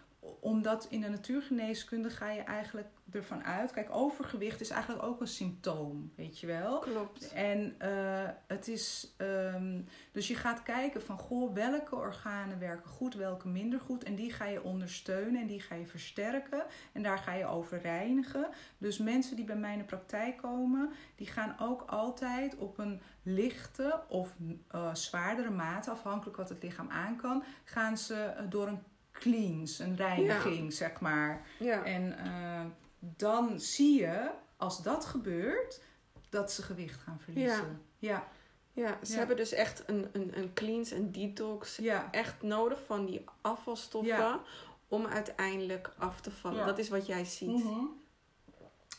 omdat 0.41 0.87
in 0.91 1.01
de 1.01 1.09
natuurgeneeskunde 1.09 2.11
ga 2.11 2.31
je 2.31 2.41
eigenlijk 2.41 2.89
ervan 3.11 3.45
uit. 3.45 3.71
Kijk, 3.71 3.89
overgewicht 3.91 4.61
is 4.61 4.71
eigenlijk 4.71 5.03
ook 5.03 5.21
een 5.21 5.27
symptoom, 5.29 6.13
weet 6.15 6.41
je 6.41 6.47
wel. 6.47 6.79
Klopt. 6.79 7.33
En 7.33 7.75
eh, 7.79 8.29
het 8.47 8.69
is. 8.69 9.15
ehm, 9.17 9.81
dus 10.13 10.29
je 10.29 10.35
gaat 10.35 10.63
kijken 10.63 11.03
van 11.03 11.19
goh, 11.19 11.55
welke 11.55 11.97
organen 11.97 12.59
werken 12.59 12.91
goed, 12.91 13.15
welke 13.15 13.49
minder 13.49 13.81
goed. 13.81 14.05
En 14.05 14.15
die 14.15 14.33
ga 14.33 14.47
je 14.47 14.63
ondersteunen 14.63 15.41
en 15.41 15.47
die 15.47 15.61
ga 15.61 15.75
je 15.75 15.87
versterken. 15.87 16.65
En 16.93 17.03
daar 17.03 17.19
ga 17.19 17.33
je 17.33 17.47
over 17.47 17.81
reinigen. 17.81 18.49
Dus 18.79 18.99
mensen 18.99 19.37
die 19.37 19.45
bij 19.45 19.57
mij 19.57 19.73
in 19.73 19.79
de 19.79 19.85
praktijk 19.85 20.37
komen, 20.37 20.91
die 21.17 21.27
gaan 21.27 21.57
ook 21.61 21.83
altijd 21.87 22.57
op 22.57 22.79
een 22.79 23.01
lichte 23.23 24.01
of 24.09 24.37
eh, 24.69 24.95
zwaardere 24.95 25.51
mate, 25.51 25.91
afhankelijk 25.91 26.37
wat 26.37 26.49
het 26.49 26.63
lichaam 26.63 26.91
aan 26.91 27.17
kan, 27.17 27.45
gaan 27.65 27.99
ze 27.99 28.15
eh, 28.15 28.45
door 28.49 28.67
een 28.67 28.83
cleans, 29.19 29.79
een 29.79 29.97
reiniging, 29.97 30.73
zeg 30.73 31.01
maar. 31.01 31.47
Ja. 31.59 31.85
En 31.85 32.19
eh, 32.19 32.65
dan 32.99 33.61
zie 33.61 34.01
je, 34.01 34.31
als 34.57 34.83
dat 34.83 35.05
gebeurt, 35.05 35.81
dat 36.29 36.53
ze 36.53 36.63
gewicht 36.63 37.01
gaan 37.01 37.21
verliezen. 37.21 37.83
Ja, 37.99 38.29
Ja, 38.73 38.99
ze 39.03 39.13
Ja. 39.13 39.19
hebben 39.19 39.37
dus 39.37 39.53
echt 39.53 39.83
een, 39.87 40.09
een, 40.13 40.39
een 40.39 40.53
cleanse, 40.53 40.97
een 40.97 41.13
detox 41.13 41.81
echt 42.11 42.43
nodig 42.43 42.85
van 42.85 43.07
die 43.07 43.25
afvalstoffen 43.41 44.41
om 44.89 45.07
uiteindelijk 45.07 45.93
af 45.99 46.21
te 46.21 46.31
vallen. 46.31 46.67
Dat 46.67 46.79
is 46.79 46.89
wat 46.89 47.07
jij 47.07 47.25
ziet. 47.25 47.65
Mhm. 47.65 47.85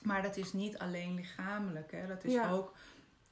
Maar 0.03 0.21
dat 0.21 0.37
is 0.37 0.53
niet 0.53 0.77
alleen 0.77 1.15
lichamelijk, 1.15 1.91
hè? 1.91 2.07
dat 2.07 2.23
is 2.23 2.39
ook 2.51 2.73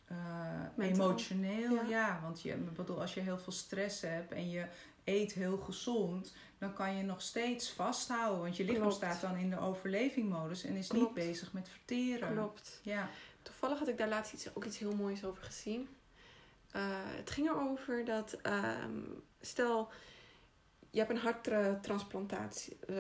eh, 0.05 0.61
emotioneel. 0.77 1.73
Ja. 1.73 1.83
Ja. 1.87 2.19
want 2.21 2.41
je, 2.41 2.55
bedoel, 2.55 3.01
als 3.01 3.13
je 3.13 3.19
heel 3.19 3.37
veel 3.37 3.53
stress 3.53 4.01
hebt 4.01 4.31
en 4.31 4.49
je 4.49 4.65
eet 5.03 5.33
heel 5.33 5.57
gezond, 5.57 6.35
dan 6.57 6.73
kan 6.73 6.95
je 6.95 7.03
nog 7.03 7.21
steeds 7.21 7.71
vasthouden. 7.71 8.41
Want 8.41 8.57
je 8.57 8.63
lichaam 8.63 8.81
Klopt. 8.81 8.95
staat 8.95 9.21
dan 9.21 9.35
in 9.37 9.49
de 9.49 9.59
overlevingmodus 9.59 10.63
en 10.63 10.75
is 10.75 10.87
Klopt. 10.87 11.15
niet 11.15 11.25
bezig 11.27 11.53
met 11.53 11.69
verteren. 11.69 12.33
Klopt. 12.33 12.79
Ja. 12.83 13.09
Toevallig 13.41 13.79
had 13.79 13.87
ik 13.87 13.97
daar 13.97 14.07
laatst 14.07 14.33
iets, 14.33 14.55
ook 14.55 14.65
iets 14.65 14.77
heel 14.77 14.95
moois 14.95 15.23
over 15.23 15.43
gezien. 15.43 15.89
Eh, 16.71 16.81
het 16.93 17.29
ging 17.31 17.47
erover 17.49 18.05
dat, 18.05 18.33
ehm, 18.41 19.01
stel, 19.41 19.91
je 20.89 20.99
hebt 20.99 21.11
een 21.11 21.17
harttransplantatie 21.17 22.77
eh, 22.87 22.97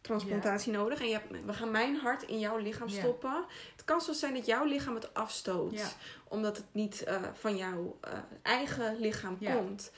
transplantatie 0.00 0.72
nodig 0.72 1.00
en 1.00 1.06
je 1.06 1.12
hebt, 1.12 1.44
we 1.44 1.52
gaan 1.52 1.70
mijn 1.70 1.96
hart 1.96 2.22
in 2.22 2.38
jouw 2.38 2.56
lichaam 2.58 2.88
Ja. 2.88 2.98
stoppen. 3.00 3.44
Het 3.72 3.84
kan 3.84 4.00
zo 4.00 4.12
zijn 4.12 4.34
dat 4.34 4.46
jouw 4.46 4.64
lichaam 4.64 4.94
het 4.94 5.14
afstoot, 5.14 5.72
Ja. 5.72 5.88
omdat 6.28 6.56
het 6.56 6.66
niet 6.72 7.02
eh, 7.02 7.22
van 7.32 7.56
jouw 7.56 7.98
eigen 8.42 8.96
lichaam 9.00 9.36
Ja. 9.40 9.54
komt. 9.54 9.92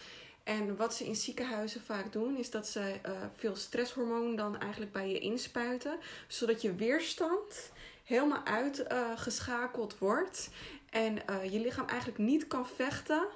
En 0.47 0.77
wat 0.77 0.95
ze 0.95 1.05
in 1.05 1.17
ziekenhuizen 1.17 1.81
vaak 1.81 2.13
doen, 2.13 2.37
is 2.37 2.51
dat 2.51 2.69
ze 2.69 2.81
eh, 3.03 3.13
veel 3.37 3.57
stresshormoon 3.57 4.37
dan 4.37 4.61
eigenlijk 4.61 4.93
bij 4.93 5.09
je 5.09 5.19
inspuiten, 5.19 5.99
zodat 6.27 6.63
je 6.63 6.75
weerstand 6.75 7.73
helemaal 8.05 8.45
uitgeschakeld 8.45 9.99
wordt 9.99 10.51
en 10.91 11.27
eh, 11.29 11.53
je 11.53 11.61
lichaam 11.61 11.87
eigenlijk 11.87 12.19
niet 12.19 12.47
kan 12.47 12.67
vechten 12.67 13.27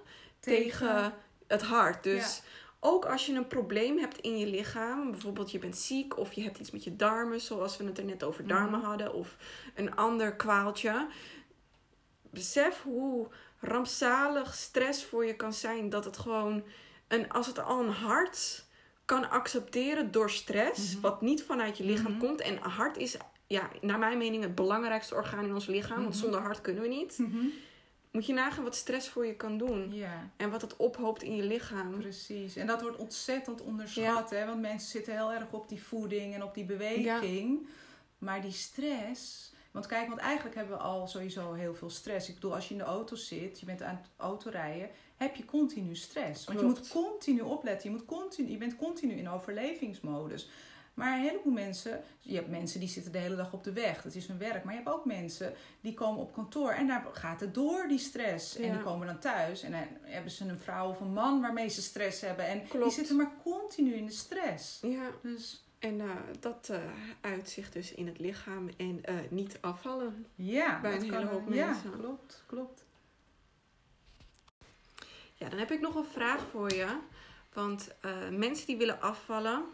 tegen, 0.40 1.14
het 1.46 1.62
hart. 1.62 2.02
Dus 2.02 2.42
ook 2.80 3.04
als 3.04 3.26
je 3.26 3.34
een 3.34 3.46
probleem 3.46 3.98
hebt 3.98 4.18
in 4.18 4.38
je 4.38 4.46
lichaam, 4.46 5.10
bijvoorbeeld 5.10 5.50
je 5.50 5.58
bent 5.58 5.76
ziek 5.76 6.18
of 6.18 6.32
je 6.32 6.42
hebt 6.42 6.58
iets 6.58 6.70
met 6.70 6.84
je 6.84 6.96
darmen, 6.96 7.40
zoals 7.40 7.76
we 7.76 7.84
het 7.84 7.98
er 7.98 8.04
net 8.04 8.24
over 8.24 8.46
darmen 8.46 8.78
Mhm. 8.78 8.88
hadden, 8.88 9.14
of 9.14 9.36
een 9.74 9.96
ander 9.96 10.34
kwaaltje. 10.34 11.06
Besef 12.30 12.82
hoe 12.82 13.28
rampzalig 13.60 14.54
stress 14.54 15.04
voor 15.04 15.26
je 15.26 15.36
kan 15.36 15.52
zijn 15.52 15.88
dat 15.88 16.04
het 16.04 16.18
gewoon 16.18 16.64
een, 17.10 17.28
als 17.32 17.46
het 17.46 17.58
al 17.64 17.80
een 17.84 17.90
hart 17.92 18.64
kan 19.04 19.30
accepteren 19.30 20.10
door 20.12 20.30
stress, 20.30 20.92
Mhm. 20.92 21.00
wat 21.00 21.20
niet 21.20 21.42
vanuit 21.42 21.78
je 21.78 21.84
lichaam 21.84 22.12
Mhm. 22.12 22.20
komt. 22.20 22.40
En 22.40 22.56
hart 22.58 22.96
is, 22.96 23.16
ja, 23.46 23.68
naar 23.80 23.98
mijn 23.98 24.18
mening, 24.18 24.42
het 24.42 24.54
belangrijkste 24.54 25.14
orgaan 25.14 25.44
in 25.44 25.54
ons 25.54 25.66
lichaam, 25.66 26.02
want 26.02 26.14
Mhm. 26.14 26.22
zonder 26.22 26.40
hart 26.40 26.60
kunnen 26.60 26.82
we 26.82 26.88
niet. 26.88 27.18
Moet 28.10 28.26
je 28.26 28.32
nagaan 28.32 28.64
wat 28.64 28.74
stress 28.76 29.08
voor 29.08 29.26
je 29.26 29.34
kan 29.34 29.58
doen 29.58 29.92
Ja, 29.94 30.30
en 30.36 30.50
wat 30.50 30.60
het 30.62 30.76
ophoopt 30.76 31.22
in 31.22 31.36
je 31.36 31.42
lichaam. 31.42 31.98
precies. 31.98 32.56
En 32.56 32.66
dat 32.66 32.82
wordt 32.82 32.96
ontzettend 32.96 33.62
onderschat, 33.62 34.30
hè? 34.30 34.46
want 34.46 34.60
mensen 34.60 34.90
zitten 34.90 35.12
heel 35.12 35.32
erg 35.32 35.50
op 35.50 35.68
die 35.68 35.82
voeding 35.82 36.34
en 36.34 36.42
op 36.42 36.54
die 36.54 36.64
beweging. 36.64 37.66
Maar 38.18 38.40
die 38.42 38.52
stress. 38.52 39.52
Want 39.70 39.86
kijk, 39.86 40.08
want 40.08 40.20
eigenlijk 40.20 40.56
hebben 40.56 40.76
we 40.76 40.82
al 40.82 41.06
sowieso 41.06 41.52
heel 41.52 41.74
veel 41.74 41.90
stress. 41.90 42.28
Ik 42.28 42.34
bedoel, 42.34 42.54
als 42.54 42.68
je 42.68 42.74
in 42.74 42.78
de 42.78 42.86
auto 42.86 43.16
zit, 43.16 43.60
je 43.60 43.66
bent 43.66 43.82
aan 43.82 43.96
het 43.96 44.10
autorijden, 44.16 44.90
heb 45.16 45.36
je 45.36 45.44
continu 45.44 45.96
stress. 45.96 46.44
Want 46.44 46.60
je 46.60 46.66
moet 46.66 46.88
continu 46.88 47.40
opletten. 47.40 47.90
Je, 47.90 47.96
moet 47.96 48.06
continu, 48.06 48.50
je 48.50 48.56
bent 48.56 48.76
continu 48.76 49.12
in 49.12 49.28
overlevingsmodus. 49.28 50.48
Maar 50.94 51.16
een 51.16 51.24
heleboel 51.24 51.52
mensen, 51.52 52.02
je 52.20 52.34
hebt 52.34 52.48
mensen 52.48 52.80
die 52.80 52.88
zitten 52.88 53.12
de 53.12 53.18
hele 53.18 53.36
dag 53.36 53.52
op 53.52 53.64
de 53.64 53.72
weg, 53.72 54.02
dat 54.02 54.14
is 54.14 54.26
hun 54.26 54.38
werk. 54.38 54.64
Maar 54.64 54.74
je 54.74 54.80
hebt 54.80 54.94
ook 54.94 55.04
mensen 55.04 55.52
die 55.80 55.94
komen 55.94 56.20
op 56.20 56.32
kantoor 56.32 56.70
en 56.70 56.86
daar 56.86 57.06
gaat 57.12 57.40
het 57.40 57.54
door, 57.54 57.88
die 57.88 57.98
stress. 57.98 58.56
En 58.56 58.72
die 58.72 58.82
komen 58.82 59.06
dan 59.06 59.18
thuis 59.18 59.62
en 59.62 59.70
dan 59.70 59.86
hebben 60.02 60.30
ze 60.30 60.44
een 60.44 60.58
vrouw 60.58 60.88
of 60.88 61.00
een 61.00 61.12
man 61.12 61.40
waarmee 61.40 61.68
ze 61.68 61.82
stress 61.82 62.20
hebben. 62.20 62.46
En 62.46 62.62
die 62.72 62.90
zitten 62.90 63.16
maar 63.16 63.32
continu 63.42 63.94
in 63.94 64.06
de 64.06 64.12
stress. 64.12 64.78
Ja, 64.82 65.10
Dus 65.22 65.64
en 65.80 66.00
eh, 66.00 66.06
dat 66.40 66.68
eh 66.70 66.78
uitzicht 67.20 67.72
dus 67.72 67.92
in 67.94 68.06
het 68.06 68.18
lichaam 68.18 68.68
en 68.76 69.04
eh, 69.04 69.14
niet 69.28 69.58
afvallen. 69.60 70.26
ja, 70.34 70.80
Bij 70.80 70.94
een 70.94 71.02
hele 71.02 71.26
hoop 71.26 71.52
ja, 71.52 71.66
mensen. 71.66 71.90
klopt, 72.00 72.42
klopt. 72.46 72.84
Ja, 75.34 75.48
dan 75.48 75.58
heb 75.58 75.70
ik 75.70 75.80
nog 75.80 75.94
een 75.94 76.04
vraag 76.12 76.40
voor 76.50 76.72
je. 76.72 76.86
Want 77.52 77.88
mensen 78.30 78.66
die 78.66 78.76
willen 78.76 79.00
afvallen, 79.00 79.64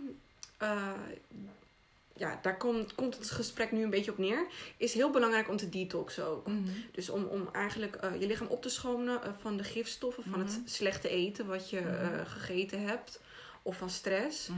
ja, 2.17 2.39
daar 2.43 2.57
komt, 2.57 2.95
komt 2.95 3.17
het 3.19 3.31
gesprek 3.31 3.73
nu 3.73 3.83
een 3.83 3.91
beetje 3.91 4.11
op 4.11 4.19
neer. 4.19 4.47
Is 4.77 4.95
heel 4.95 5.11
belangrijk 5.11 5.49
om 5.49 5.57
te 5.57 5.69
detoxen 5.69 6.27
ook. 6.27 6.47
Mhm. 6.47 6.63
Dus 6.93 7.09
om, 7.11 7.25
om 7.25 7.49
eigenlijk 7.53 7.99
je 8.19 8.27
lichaam 8.27 8.47
op 8.47 8.63
te 8.63 8.69
schonen 8.69 9.21
van 9.41 9.57
de 9.57 9.65
gifstoffen, 9.65 10.25
van 10.25 10.39
het 10.41 10.49
Mhm. 10.59 10.67
slechte 10.69 11.09
eten 11.09 11.47
wat 11.47 11.71
je 11.71 11.81
Mhm. 11.81 12.25
gegeten 12.27 12.83
hebt. 12.83 13.21
Of 13.63 13.77
van 13.77 13.91
stress. 13.91 14.49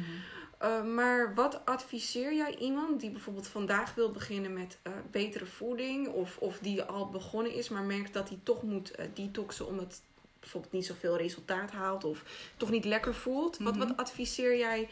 Uh, 0.62 0.84
maar 0.84 1.34
wat 1.34 1.60
adviseer 1.64 2.34
jij 2.34 2.56
iemand 2.56 3.00
die 3.00 3.10
bijvoorbeeld 3.10 3.48
vandaag 3.48 3.94
wil 3.94 4.10
beginnen 4.10 4.52
met 4.52 4.78
uh, 4.86 4.92
betere 5.10 5.46
voeding, 5.46 6.08
of, 6.08 6.36
of 6.38 6.58
die 6.58 6.82
al 6.82 7.08
begonnen 7.10 7.54
is, 7.54 7.68
maar 7.68 7.82
merkt 7.82 8.12
dat 8.12 8.28
hij 8.28 8.38
toch 8.42 8.62
moet 8.62 8.98
uh, 8.98 9.04
detoxen 9.14 9.66
omdat 9.66 9.84
het 9.84 10.02
bijvoorbeeld 10.40 10.72
niet 10.72 10.86
zoveel 10.86 11.16
resultaat 11.16 11.70
haalt 11.70 12.04
of 12.04 12.24
toch 12.56 12.70
niet 12.70 12.84
lekker 12.84 13.14
voelt? 13.14 13.58
wat, 13.58 13.76
Mhm. 13.76 13.86
wat 13.86 13.96
adviseer 13.96 14.58
jij 14.58 14.88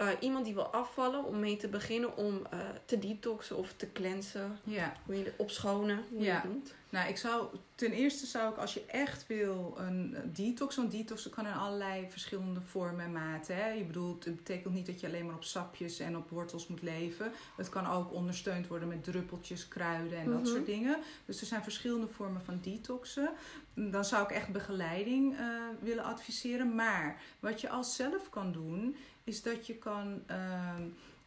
uh, 0.00 0.08
iemand 0.20 0.44
die 0.44 0.54
wil 0.54 0.66
afvallen 0.66 1.24
om 1.24 1.40
mee 1.40 1.56
te 1.56 1.68
beginnen 1.68 2.16
om 2.16 2.34
uh, 2.34 2.58
te 2.84 2.98
detoxen 2.98 3.56
of 3.56 3.72
te 3.76 3.92
cleansen? 3.92 4.58
Ja. 4.64 4.92
Hoe 5.06 5.18
je 5.18 5.24
het 5.24 5.34
opschonen, 5.36 6.04
hoe 6.10 6.20
Ja. 6.20 6.26
je 6.26 6.32
het 6.40 6.44
noemt? 6.44 6.74
Nou, 6.90 7.08
ik 7.08 7.16
zou 7.16 7.46
ten 7.74 7.92
eerste 7.92 8.26
zou 8.26 8.52
ik 8.52 8.58
als 8.58 8.74
je 8.74 8.84
echt 8.86 9.26
wil 9.26 9.74
een 9.78 10.16
detox, 10.32 10.76
want 10.76 10.90
detox 10.90 11.28
kan 11.28 11.46
in 11.46 11.52
allerlei 11.52 12.06
verschillende 12.10 12.60
vormen 12.60 13.04
en 13.04 13.12
maten. 13.12 13.56
Hè? 13.56 13.68
Je 13.70 13.84
bedoelt, 13.84 14.24
het 14.24 14.36
betekent 14.36 14.74
niet 14.74 14.86
dat 14.86 15.00
je 15.00 15.06
alleen 15.06 15.26
maar 15.26 15.34
op 15.34 15.44
sapjes 15.44 15.98
en 15.98 16.16
op 16.16 16.30
wortels 16.30 16.66
moet 16.66 16.82
leven. 16.82 17.32
Het 17.56 17.68
kan 17.68 17.86
ook 17.86 18.12
ondersteund 18.12 18.66
worden 18.66 18.88
met 18.88 19.04
druppeltjes, 19.04 19.68
kruiden 19.68 20.18
en 20.18 20.30
dat 20.30 20.40
Mhm. 20.40 20.46
soort 20.46 20.66
dingen. 20.66 20.96
Dus 21.24 21.40
er 21.40 21.46
zijn 21.46 21.62
verschillende 21.62 22.06
vormen 22.08 22.42
van 22.44 22.58
detoxen. 22.62 23.30
Dan 23.74 24.04
zou 24.04 24.22
ik 24.24 24.30
echt 24.30 24.48
begeleiding 24.48 25.32
uh, 25.38 25.40
willen 25.80 26.04
adviseren. 26.04 26.74
Maar 26.74 27.20
wat 27.40 27.60
je 27.60 27.68
als 27.68 27.96
zelf 27.96 28.30
kan 28.30 28.52
doen, 28.52 28.96
is 29.28 29.42
dat 29.42 29.66
je 29.66 29.74
kan. 29.74 30.22
Uh, 30.30 30.36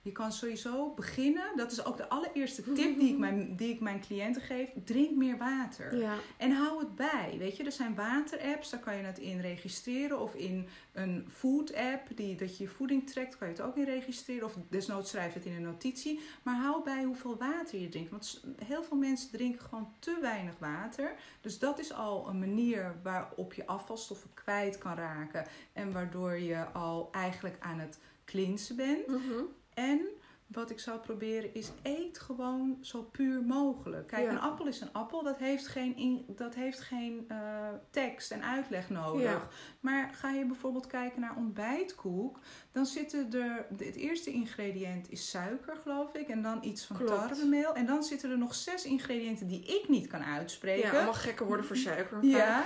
je 0.04 0.12
kan 0.12 0.32
sowieso 0.32 0.94
beginnen. 0.94 1.52
Dat 1.56 1.72
is 1.72 1.86
ook 1.86 1.98
de 1.98 2.10
allereerste 2.10 2.74
tip 2.74 3.00
die 3.00 3.10
ik 3.14 3.18
mijn, 3.18 3.56
die 3.56 3.74
ik 3.74 3.80
mijn 3.80 4.00
cliënten 4.00 4.42
geef. 4.42 4.70
Drink 4.86 5.16
meer 5.16 5.38
water. 5.38 5.98
Ja. 5.98 6.16
En 6.38 6.52
hou 6.52 6.80
het 6.80 6.96
bij. 6.96 7.36
Weet 7.38 7.58
je, 7.58 7.64
er 7.64 7.72
zijn 7.72 7.96
waterapps, 7.96 8.70
daar 8.70 8.80
kan 8.80 8.96
je 8.96 9.04
het 9.04 9.20
in 9.20 9.40
registreren. 9.40 10.20
Of 10.20 10.36
in 10.36 10.68
een 10.92 11.28
food 11.34 11.74
app, 11.76 12.08
die, 12.16 12.36
dat 12.36 12.58
je 12.58 12.64
je 12.64 12.70
voeding 12.70 13.10
trekt, 13.10 13.38
kan 13.38 13.48
je 13.48 13.54
het 13.54 13.64
ook 13.64 13.78
in 13.78 13.84
registreren. 13.84 14.46
Of 14.46 14.58
desnoods 14.70 15.10
schrijf 15.10 15.34
het 15.34 15.46
in 15.46 15.56
een 15.56 15.62
notitie. 15.62 16.20
Maar 16.44 16.56
hou 16.56 16.84
bij 16.84 17.04
hoeveel 17.04 17.38
water 17.38 17.80
je 17.80 17.90
drinkt. 17.90 18.10
Want 18.12 18.44
heel 18.66 18.84
veel 18.84 18.98
mensen 18.98 19.32
drinken 19.32 19.62
gewoon 19.62 19.94
te 20.00 20.18
weinig 20.22 20.58
water. 20.60 21.16
Dus 21.42 21.60
dat 21.60 21.80
is 21.80 21.94
al 21.94 22.28
een 22.30 22.40
manier 22.40 22.96
waarop 23.04 23.54
je 23.54 23.68
afvalstoffen 23.68 24.34
kwijt 24.34 24.78
kan 24.78 24.96
raken. 24.96 25.48
En 25.74 25.92
waardoor 25.92 26.38
je 26.38 26.66
al 26.66 27.10
eigenlijk 27.12 27.56
aan 27.60 27.80
het 27.80 28.00
cleansen 28.26 28.76
bent. 28.76 29.08
Mm 29.08 29.22
-hmm. 29.30 29.48
En 29.74 30.00
wat 30.48 30.70
ik 30.70 30.80
zou 30.80 31.00
proberen 31.00 31.54
is 31.54 31.72
eet 31.84 32.20
gewoon 32.20 32.78
zo 32.82 33.02
puur 33.02 33.42
mogelijk. 33.44 34.08
Kijk, 34.08 34.24
Ja. 34.26 34.30
een 34.30 34.40
appel 34.40 34.68
is 34.68 34.82
een 34.82 34.94
appel. 34.94 35.24
Dat 35.24 35.38
heeft 35.38 35.68
geen, 35.68 35.98
in, 35.98 36.26
dat 36.28 36.56
heeft 36.56 36.80
geen 36.80 37.26
uh, 37.32 37.68
tekst 37.90 38.32
en 38.32 38.44
uitleg 38.44 38.90
nodig. 38.90 39.22
Ja. 39.22 39.48
Maar 39.80 40.10
ga 40.14 40.32
je 40.32 40.46
bijvoorbeeld 40.46 40.88
kijken 40.88 41.22
naar 41.22 41.36
ontbijtkoek. 41.36 42.40
Dan 42.72 42.86
zitten 42.86 43.34
er... 43.34 43.66
Het 43.78 43.96
eerste 43.96 44.32
ingrediënt 44.32 45.12
is 45.12 45.30
suiker, 45.30 45.76
geloof 45.76 46.14
ik. 46.14 46.28
En 46.28 46.42
dan 46.42 46.60
iets 46.64 46.86
van 46.86 46.96
Klopt. 46.96 47.12
tarwemeel. 47.12 47.74
En 47.76 47.86
dan 47.86 48.04
zitten 48.04 48.32
er 48.32 48.38
nog 48.38 48.56
zes 48.56 48.86
ingrediënten 48.86 49.48
die 49.48 49.64
ik 49.82 49.90
niet 49.90 50.08
kan 50.08 50.24
uitspreken. 50.24 50.88
Ja, 50.90 50.96
allemaal 50.96 51.14
gekke 51.14 51.46
woorden 51.46 51.66
voor 51.66 51.76
suiker. 51.78 52.26
Ja, 52.26 52.64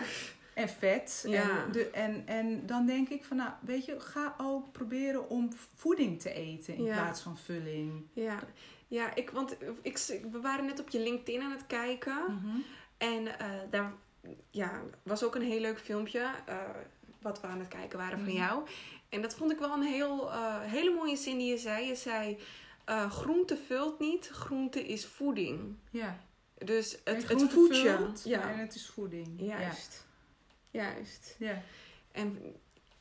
en 0.55 0.69
vet. 0.69 1.23
Ja. 1.27 1.63
En, 1.65 1.71
de, 1.71 1.89
en, 1.89 2.23
en 2.27 2.65
dan 2.65 2.85
denk 2.85 3.09
ik 3.09 3.23
van, 3.25 3.37
nou, 3.37 3.49
weet 3.61 3.85
je, 3.85 3.99
ga 3.99 4.35
ook 4.37 4.71
proberen 4.71 5.29
om 5.29 5.49
voeding 5.75 6.21
te 6.21 6.33
eten 6.33 6.75
in 6.75 6.83
Ja. 6.83 6.93
plaats 7.01 7.21
van 7.21 7.37
vulling. 7.37 8.05
Ja, 8.13 8.39
ja 8.87 9.15
ik, 9.15 9.29
want 9.29 9.55
ik, 9.81 9.97
we 10.31 10.39
waren 10.41 10.65
net 10.65 10.79
op 10.79 10.89
je 10.89 10.99
LinkedIn 10.99 11.41
aan 11.41 11.51
het 11.51 11.67
kijken. 11.67 12.23
Mhm. 12.41 12.57
En 12.97 13.39
eh, 13.39 13.47
daar 13.69 13.93
ja, 14.51 14.81
was 15.03 15.23
ook 15.23 15.35
een 15.35 15.41
heel 15.41 15.59
leuk 15.59 15.79
filmpje 15.79 16.29
eh, 16.45 16.57
wat 17.21 17.41
we 17.41 17.47
aan 17.47 17.59
het 17.59 17.67
kijken 17.67 17.97
waren 17.99 18.19
van 18.19 18.27
Mhm. 18.27 18.37
jou. 18.37 18.63
En 19.09 19.21
dat 19.21 19.35
vond 19.35 19.51
ik 19.51 19.59
wel 19.59 19.73
een 19.73 19.81
heel, 19.83 20.31
eh, 20.31 20.61
hele 20.61 20.93
mooie 20.93 21.15
zin 21.15 21.37
die 21.37 21.49
je 21.49 21.57
zei. 21.57 21.87
Je 21.87 21.95
zei, 21.95 22.37
groente 23.09 23.57
vult 23.57 23.99
niet, 23.99 24.27
groente 24.27 24.85
is 24.87 25.05
voeding. 25.05 25.75
Ja. 25.89 26.17
Dus 26.57 26.91
het, 26.91 27.15
het 27.15 27.23
groente 27.25 27.49
voedt 27.49 27.75
je. 28.23 28.29
Ja, 28.29 28.49
En 28.51 28.59
het 28.59 28.75
is 28.75 28.87
voeding. 28.89 29.27
juist. 29.41 30.04
Juist. 30.75 31.35
Ja. 31.39 31.61
En 32.11 32.55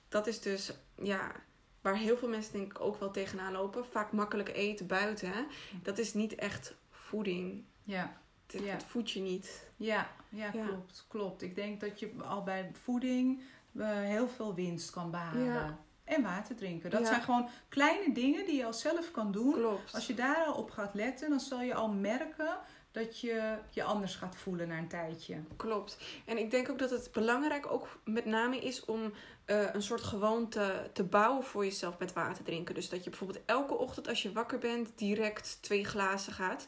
dat 0.09 0.26
is 0.26 0.40
dus, 0.40 0.73
ja, 1.02 1.33
waar 1.81 1.97
heel 1.97 2.16
veel 2.16 2.28
mensen 2.28 2.52
denk 2.52 2.71
ik 2.73 2.81
ook 2.81 3.00
wel 3.00 3.11
tegenaan 3.11 3.52
lopen. 3.52 3.85
Vaak 3.87 4.12
makkelijk 4.12 4.49
eten 4.49 4.87
buiten. 4.87 5.28
Hè? 5.33 5.45
Dat 5.83 5.99
is 5.99 6.14
niet 6.14 6.35
echt 6.35 6.75
voeding. 6.90 7.64
Ja. 7.83 8.16
Het, 8.47 8.62
Ja. 8.62 8.73
het 8.73 8.83
voedt 8.85 9.11
je 9.11 9.21
niet. 9.21 9.69
Ja, 9.76 10.11
ja, 10.28 10.50
Ja. 10.52 10.66
klopt, 10.66 11.04
klopt. 11.09 11.43
Ik 11.43 11.54
denk 11.54 11.81
dat 11.81 12.00
je 12.00 12.12
al 12.23 12.43
bij 12.43 12.71
voeding 12.83 13.43
eh, 13.78 13.88
heel 13.88 14.28
veel 14.28 14.54
winst 14.54 14.90
kan 14.90 15.11
behalen. 15.11 15.45
Ja. 15.45 15.78
En 16.04 16.23
water 16.23 16.57
drinken. 16.57 16.90
Dat 16.90 17.07
zijn 17.07 17.23
gewoon 17.23 17.49
kleine 17.69 18.12
dingen 18.14 18.47
die 18.47 18.57
je 18.57 18.64
al 18.64 18.73
zelf 18.73 19.11
kan 19.11 19.33
doen. 19.33 19.52
Klopt. 19.52 19.95
Als 19.95 20.07
je 20.07 20.14
daar 20.14 20.45
al 20.45 20.54
op 20.54 20.71
gaat 20.71 20.95
letten, 20.95 21.31
dan 21.31 21.40
zal 21.40 21.61
je 21.61 21.75
al 21.75 21.88
merken 21.88 22.59
dat 22.94 23.20
je 23.20 23.56
je 23.70 23.82
anders 23.82 24.14
gaat 24.14 24.36
voelen 24.36 24.68
na 24.68 24.78
een 24.78 24.88
tijdje. 24.88 25.42
Klopt. 25.56 25.98
En 26.24 26.38
ik 26.38 26.50
denk 26.50 26.70
ook 26.70 26.78
dat 26.78 26.90
het 26.90 27.12
belangrijk 27.12 27.72
ook 27.72 27.98
met 28.04 28.24
name 28.24 28.58
is 28.58 28.84
om 28.84 29.02
uh, 29.46 29.74
een 29.74 29.82
soort 29.82 30.02
gewoonte 30.02 30.90
te 30.92 31.04
bouwen 31.04 31.44
voor 31.44 31.64
jezelf 31.64 31.98
met 31.98 32.12
water 32.12 32.44
drinken. 32.44 32.74
Dus 32.74 32.88
dat 32.88 33.04
je 33.04 33.10
bijvoorbeeld 33.10 33.44
elke 33.46 33.74
ochtend 33.74 34.08
als 34.08 34.22
je 34.22 34.32
wakker 34.32 34.58
bent 34.58 34.98
direct 34.98 35.58
twee 35.60 35.84
glazen 35.84 36.32
gaat. 36.32 36.66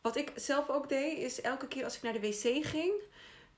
Wat 0.00 0.16
ik 0.16 0.32
zelf 0.34 0.68
ook 0.68 0.88
deed, 0.88 1.18
is 1.18 1.40
elke 1.40 1.68
keer 1.68 1.84
als 1.84 1.96
ik 1.96 2.02
naar 2.02 2.12
de 2.12 2.20
wc 2.20 2.66
ging 2.66 2.92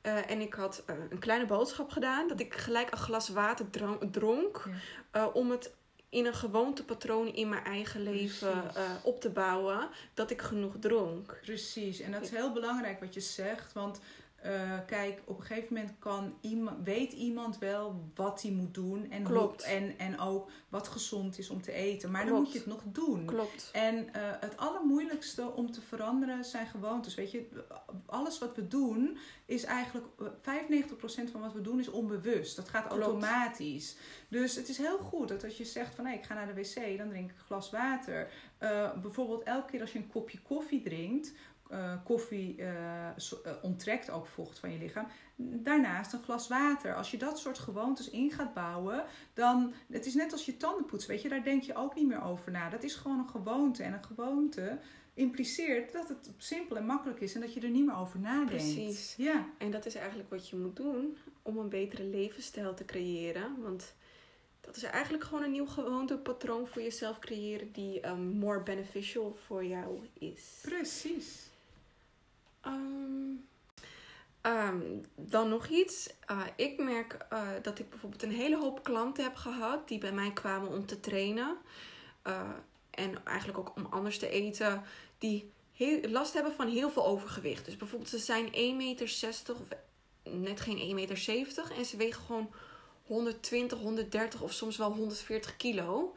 uh, 0.02 0.30
en 0.30 0.40
ik 0.40 0.54
had 0.54 0.84
uh, 0.90 0.96
een 1.10 1.18
kleine 1.18 1.46
boodschap 1.46 1.90
gedaan, 1.90 2.28
dat 2.28 2.40
ik 2.40 2.54
gelijk 2.54 2.90
een 2.90 2.98
glas 2.98 3.28
water 3.28 3.66
dronk. 4.10 4.64
Ja. 5.12 5.26
om 5.26 5.50
het 5.50 5.74
in 6.16 6.26
een 6.26 6.34
gewoontepatroon 6.34 7.34
in 7.34 7.48
mijn 7.48 7.64
eigen 7.64 8.02
leven 8.02 8.64
uh, 8.76 8.82
op 9.02 9.20
te 9.20 9.30
bouwen, 9.30 9.88
dat 10.14 10.30
ik 10.30 10.42
genoeg 10.42 10.74
dronk. 10.80 11.38
Precies, 11.42 12.00
en 12.00 12.12
dat 12.12 12.22
is 12.22 12.30
heel 12.30 12.52
belangrijk 12.52 13.00
wat 13.00 13.14
je 13.14 13.20
zegt, 13.20 13.72
want 13.72 14.00
uh, 14.44 14.78
kijk, 14.86 15.22
op 15.24 15.38
een 15.38 15.44
gegeven 15.44 15.74
moment 15.74 15.92
kan 15.98 16.34
iemand, 16.40 16.84
weet 16.84 17.12
iemand 17.12 17.58
wel 17.58 18.10
wat 18.14 18.42
hij 18.42 18.50
moet 18.50 18.74
doen. 18.74 19.10
En, 19.10 19.22
Klopt. 19.22 19.62
en, 19.62 19.98
en 19.98 20.20
ook 20.20 20.50
wat 20.68 20.88
gezond 20.88 21.38
is 21.38 21.50
om 21.50 21.62
te 21.62 21.72
eten. 21.72 22.10
Maar 22.10 22.26
dan 22.26 22.34
moet 22.34 22.52
je 22.52 22.58
het 22.58 22.66
nog 22.66 22.82
doen. 22.84 23.24
Klopt. 23.24 23.70
En 23.72 23.96
uh, 23.96 24.10
het 24.40 24.56
allermoeilijkste 24.56 25.52
om 25.52 25.70
te 25.70 25.80
veranderen 25.80 26.44
zijn 26.44 26.66
gewoontes. 26.66 27.14
Weet 27.14 27.30
je, 27.30 27.46
alles 28.06 28.38
wat 28.38 28.54
we 28.54 28.68
doen 28.68 29.18
is 29.44 29.64
eigenlijk... 29.64 30.06
95% 30.18 30.22
eh, 30.42 31.26
van 31.32 31.40
wat 31.40 31.52
we 31.52 31.60
doen 31.60 31.78
is 31.78 31.88
onbewust. 31.88 32.56
Dat 32.56 32.68
gaat 32.68 32.90
automatisch. 32.90 33.96
Dus 34.28 34.56
het 34.56 34.68
is 34.68 34.78
heel 34.78 34.98
goed 34.98 35.28
dat 35.28 35.44
als 35.44 35.56
je 35.56 35.64
zegt 35.64 35.94
van... 35.94 36.06
Hey, 36.06 36.14
ik 36.14 36.24
ga 36.24 36.34
naar 36.34 36.54
de 36.54 36.62
wc, 36.62 36.98
dan 36.98 37.08
drink 37.08 37.30
ik 37.30 37.36
een 37.36 37.44
glas 37.46 37.70
water. 37.70 38.30
Uh, 38.60 38.92
bijvoorbeeld 39.00 39.42
elke 39.42 39.70
keer 39.70 39.80
als 39.80 39.92
je 39.92 39.98
een 39.98 40.08
kopje 40.08 40.38
koffie 40.42 40.82
drinkt 40.82 41.32
uh, 41.70 41.92
koffie 42.04 42.56
uh, 42.58 43.08
onttrekt 43.62 44.10
ook 44.10 44.26
vocht 44.26 44.58
van 44.58 44.72
je 44.72 44.78
lichaam. 44.78 45.06
Daarnaast 45.36 46.12
een 46.12 46.22
glas 46.22 46.48
water. 46.48 46.94
Als 46.94 47.10
je 47.10 47.18
dat 47.18 47.38
soort 47.38 47.58
gewoontes 47.58 48.10
in 48.10 48.30
gaat 48.30 48.54
bouwen, 48.54 49.04
dan. 49.34 49.72
Het 49.92 50.06
is 50.06 50.14
net 50.14 50.32
als 50.32 50.46
je 50.46 50.56
tandenpoetsen, 50.56 51.10
weet 51.10 51.22
je, 51.22 51.28
daar 51.28 51.44
denk 51.44 51.62
je 51.62 51.74
ook 51.74 51.94
niet 51.94 52.06
meer 52.06 52.22
over 52.22 52.52
na. 52.52 52.68
Dat 52.68 52.82
is 52.82 52.94
gewoon 52.94 53.18
een 53.18 53.28
gewoonte. 53.28 53.82
En 53.82 53.92
een 53.92 54.04
gewoonte 54.04 54.78
impliceert 55.14 55.92
dat 55.92 56.08
het 56.08 56.30
simpel 56.36 56.76
en 56.76 56.86
makkelijk 56.86 57.20
is 57.20 57.34
en 57.34 57.40
dat 57.40 57.54
je 57.54 57.60
er 57.60 57.68
niet 57.68 57.86
meer 57.86 57.96
over 57.96 58.20
nadenkt. 58.20 58.50
Precies. 58.50 59.14
Ja. 59.16 59.46
En 59.58 59.70
dat 59.70 59.86
is 59.86 59.94
eigenlijk 59.94 60.30
wat 60.30 60.48
je 60.48 60.56
moet 60.56 60.76
doen 60.76 61.16
om 61.42 61.58
een 61.58 61.68
betere 61.68 62.04
levensstijl 62.04 62.74
te 62.74 62.84
creëren. 62.84 63.62
Want 63.62 63.94
dat 64.60 64.76
is 64.76 64.82
eigenlijk 64.82 65.24
gewoon 65.24 65.42
een 65.42 65.50
nieuw 65.50 65.66
gewoontepatroon 65.66 66.66
voor 66.66 66.82
jezelf 66.82 67.18
creëren 67.18 67.72
die 67.72 68.08
um, 68.08 68.20
more 68.20 68.62
beneficial 68.62 69.36
voor 69.46 69.64
jou 69.64 69.98
is. 70.18 70.58
Precies. 70.62 71.50
Um, 72.66 73.48
um, 74.42 75.00
dan 75.14 75.48
nog 75.48 75.66
iets. 75.66 76.08
Uh, 76.30 76.42
ik 76.56 76.78
merk 76.78 77.26
uh, 77.32 77.48
dat 77.62 77.78
ik 77.78 77.90
bijvoorbeeld 77.90 78.22
een 78.22 78.30
hele 78.30 78.56
hoop 78.56 78.84
klanten 78.84 79.24
heb 79.24 79.34
gehad 79.34 79.88
die 79.88 79.98
bij 79.98 80.12
mij 80.12 80.32
kwamen 80.32 80.70
om 80.70 80.86
te 80.86 81.00
trainen. 81.00 81.56
Uh, 82.26 82.50
en 82.90 83.24
eigenlijk 83.24 83.58
ook 83.58 83.76
om 83.76 83.86
anders 83.90 84.18
te 84.18 84.28
eten. 84.28 84.82
Die 85.18 85.50
heel, 85.72 86.08
last 86.08 86.34
hebben 86.34 86.52
van 86.52 86.68
heel 86.68 86.90
veel 86.90 87.06
overgewicht. 87.06 87.64
Dus 87.64 87.76
bijvoorbeeld 87.76 88.10
ze 88.10 88.18
zijn 88.18 88.46
1,60 88.46 88.52
meter 88.52 89.06
of 89.48 89.68
net 90.22 90.60
geen 90.60 90.78
1,70 90.88 90.94
meter. 90.94 91.72
En 91.76 91.84
ze 91.84 91.96
wegen 91.96 92.22
gewoon 92.22 92.50
120, 93.06 93.78
130 93.78 94.42
of 94.42 94.52
soms 94.52 94.76
wel 94.76 94.92
140 94.92 95.56
kilo. 95.56 96.14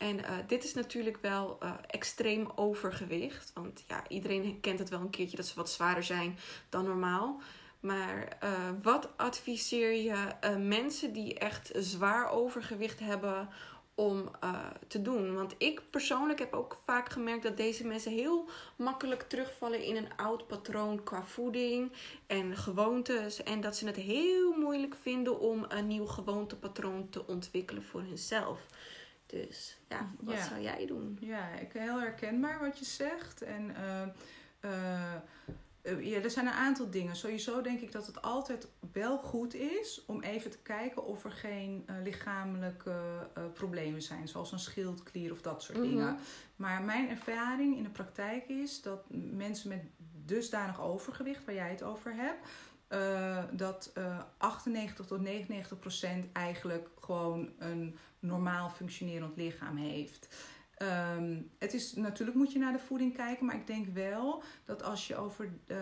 En 0.00 0.18
uh, 0.18 0.30
dit 0.46 0.64
is 0.64 0.74
natuurlijk 0.74 1.18
wel 1.20 1.58
uh, 1.62 1.72
extreem 1.86 2.50
overgewicht. 2.54 3.50
Want 3.54 3.84
ja, 3.88 4.08
iedereen 4.08 4.60
kent 4.60 4.78
het 4.78 4.88
wel 4.88 5.00
een 5.00 5.10
keertje 5.10 5.36
dat 5.36 5.46
ze 5.46 5.54
wat 5.54 5.70
zwaarder 5.70 6.02
zijn 6.04 6.38
dan 6.68 6.84
normaal. 6.84 7.40
Maar 7.80 8.38
uh, 8.44 8.50
wat 8.82 9.08
adviseer 9.16 9.92
je 9.92 10.16
mensen 10.58 11.12
die 11.12 11.38
echt 11.38 11.70
zwaar 11.74 12.30
overgewicht 12.30 12.98
hebben 13.00 13.48
om 13.94 14.30
te 14.86 15.02
doen? 15.02 15.34
Want 15.34 15.54
ik 15.58 15.82
persoonlijk 15.90 16.38
heb 16.38 16.54
ook 16.54 16.80
vaak 16.84 17.08
gemerkt 17.08 17.42
dat 17.42 17.56
deze 17.56 17.86
mensen 17.86 18.12
heel 18.12 18.48
makkelijk 18.76 19.22
terugvallen 19.22 19.84
in 19.84 19.96
een 19.96 20.16
oud 20.16 20.46
patroon 20.46 21.02
qua 21.02 21.22
voeding 21.22 21.92
en 22.26 22.56
gewoontes. 22.56 23.42
En 23.42 23.60
dat 23.60 23.76
ze 23.76 23.86
het 23.86 23.96
heel 23.96 24.52
moeilijk 24.52 24.94
vinden 25.02 25.40
om 25.40 25.64
een 25.68 25.86
nieuw 25.86 26.06
gewoontepatroon 26.06 27.08
te 27.08 27.26
ontwikkelen 27.26 27.82
voor 27.82 28.00
hunzelf. 28.00 28.66
Dus 29.30 29.78
ja, 29.88 30.10
wat 30.20 30.38
zou 30.38 30.60
jij 30.60 30.86
doen? 30.86 31.18
Ja, 31.20 31.48
ik 31.48 31.72
heel 31.72 32.00
herkenbaar 32.00 32.60
wat 32.60 32.78
je 32.78 32.84
zegt. 32.84 33.42
En 33.42 33.70
uh, 33.70 34.06
uh, 35.84 36.04
ja, 36.06 36.20
er 36.20 36.30
zijn 36.30 36.46
een 36.46 36.52
aantal 36.52 36.90
dingen. 36.90 37.16
Sowieso 37.16 37.62
denk 37.62 37.80
ik 37.80 37.92
dat 37.92 38.06
het 38.06 38.22
altijd 38.22 38.68
wel 38.92 39.18
goed 39.18 39.54
is 39.54 40.02
om 40.06 40.22
even 40.22 40.50
te 40.50 40.58
kijken 40.58 41.04
of 41.04 41.24
er 41.24 41.32
geen 41.32 41.86
uh, 41.90 41.96
lichamelijke 42.02 43.28
problemen 43.54 44.02
zijn, 44.02 44.28
zoals 44.28 44.52
een 44.52 44.58
schildklier 44.58 45.32
of 45.32 45.42
dat 45.42 45.62
soort 45.62 45.78
mm 45.78 45.84
-hmm. 45.84 45.92
dingen. 45.92 46.16
Maar 46.56 46.82
mijn 46.82 47.08
ervaring 47.08 47.76
in 47.76 47.82
de 47.82 47.90
praktijk 47.90 48.48
is 48.48 48.82
dat 48.82 49.04
mensen 49.32 49.68
met 49.68 49.82
dusdanig 50.24 50.80
overgewicht, 50.80 51.44
waar 51.44 51.54
jij 51.54 51.70
het 51.70 51.82
over 51.82 52.14
hebt, 52.14 52.46
uh, 52.92 53.44
dat 53.52 53.92
uh, 53.98 54.20
98 54.36 55.06
tot 55.06 55.20
99 55.20 55.78
procent 55.78 56.26
eigenlijk 56.32 56.88
gewoon 57.00 57.50
een 57.58 57.96
normaal 58.20 58.70
functionerend 58.70 59.36
lichaam 59.36 59.76
heeft. 59.76 60.28
Um, 61.16 61.50
het 61.58 61.74
is, 61.74 61.94
natuurlijk 61.94 62.36
moet 62.36 62.52
je 62.52 62.58
naar 62.58 62.72
de 62.72 62.78
voeding 62.78 63.16
kijken, 63.16 63.46
maar 63.46 63.54
ik 63.54 63.66
denk 63.66 63.86
wel 63.94 64.42
dat 64.64 64.82
als 64.82 65.06
je 65.06 65.16
over 65.16 65.52
uh, 65.66 65.78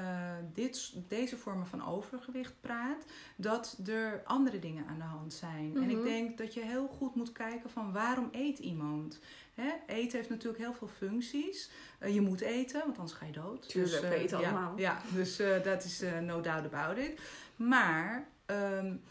dit, 0.52 0.92
deze 1.08 1.36
vormen 1.36 1.66
van 1.66 1.86
overgewicht 1.86 2.60
praat, 2.60 3.04
dat 3.36 3.80
er 3.86 4.22
andere 4.24 4.58
dingen 4.58 4.86
aan 4.86 4.98
de 4.98 5.04
hand 5.04 5.32
zijn. 5.34 5.64
Mm 5.64 5.72
-hmm. 5.72 5.82
En 5.82 5.90
ik 5.90 5.96
mhm. 5.96 6.04
denk 6.04 6.38
dat 6.38 6.54
je 6.54 6.60
heel 6.60 6.88
goed 6.88 7.14
moet 7.14 7.32
kijken 7.32 7.70
van 7.70 7.92
waarom 7.92 8.28
eet 8.32 8.58
iemand. 8.58 9.20
Hè? 9.54 9.72
Eten 9.86 10.16
heeft 10.18 10.30
natuurlijk 10.30 10.62
heel 10.62 10.74
veel 10.74 10.88
functies. 10.88 11.70
Uh, 12.00 12.14
je 12.14 12.20
moet 12.20 12.40
eten, 12.40 12.80
want 12.80 12.98
anders 12.98 13.16
ga 13.16 13.26
je 13.26 13.32
dood. 13.32 13.68
Tuurlijk, 13.68 14.00
dus, 14.00 14.10
uh, 14.10 14.16
we 14.16 14.22
eten 14.22 14.40
ja, 14.40 14.50
allemaal. 14.50 14.78
Ja, 14.78 15.00
dus 15.14 15.36
dat 15.64 15.84
is 15.84 16.02
no 16.20 16.40
doubt 16.40 16.74
about 16.74 16.98
it. 16.98 17.20
Maar... 17.56 18.28
Um, 18.46 19.02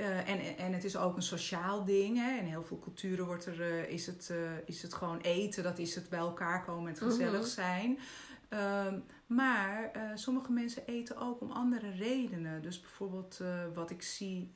uh, 0.00 0.28
en, 0.28 0.56
en 0.56 0.72
het 0.72 0.84
is 0.84 0.96
ook 0.96 1.16
een 1.16 1.22
sociaal 1.22 1.84
ding. 1.84 2.16
Hè? 2.16 2.38
In 2.38 2.44
heel 2.44 2.64
veel 2.64 2.78
culturen 2.78 3.26
wordt 3.26 3.46
er, 3.46 3.60
uh, 3.60 3.90
is, 3.90 4.06
het, 4.06 4.28
uh, 4.32 4.38
is 4.64 4.82
het 4.82 4.94
gewoon 4.94 5.20
eten, 5.20 5.62
dat 5.62 5.78
is 5.78 5.94
het 5.94 6.08
bij 6.08 6.18
elkaar 6.18 6.64
komen 6.64 6.86
en 6.86 6.94
het 6.94 7.12
gezellig 7.12 7.32
mm 7.32 7.36
-hmm. 7.36 7.46
zijn. 7.46 7.98
Um, 8.86 9.04
maar 9.26 9.90
sommige 10.14 10.52
mensen 10.52 10.86
eten 10.86 11.16
ook 11.16 11.40
om 11.40 11.50
andere 11.50 11.90
redenen. 11.90 12.62
Dus 12.62 12.80
bijvoorbeeld 12.80 13.40
wat 13.74 13.90
ik 13.90 14.02
zie 14.02 14.50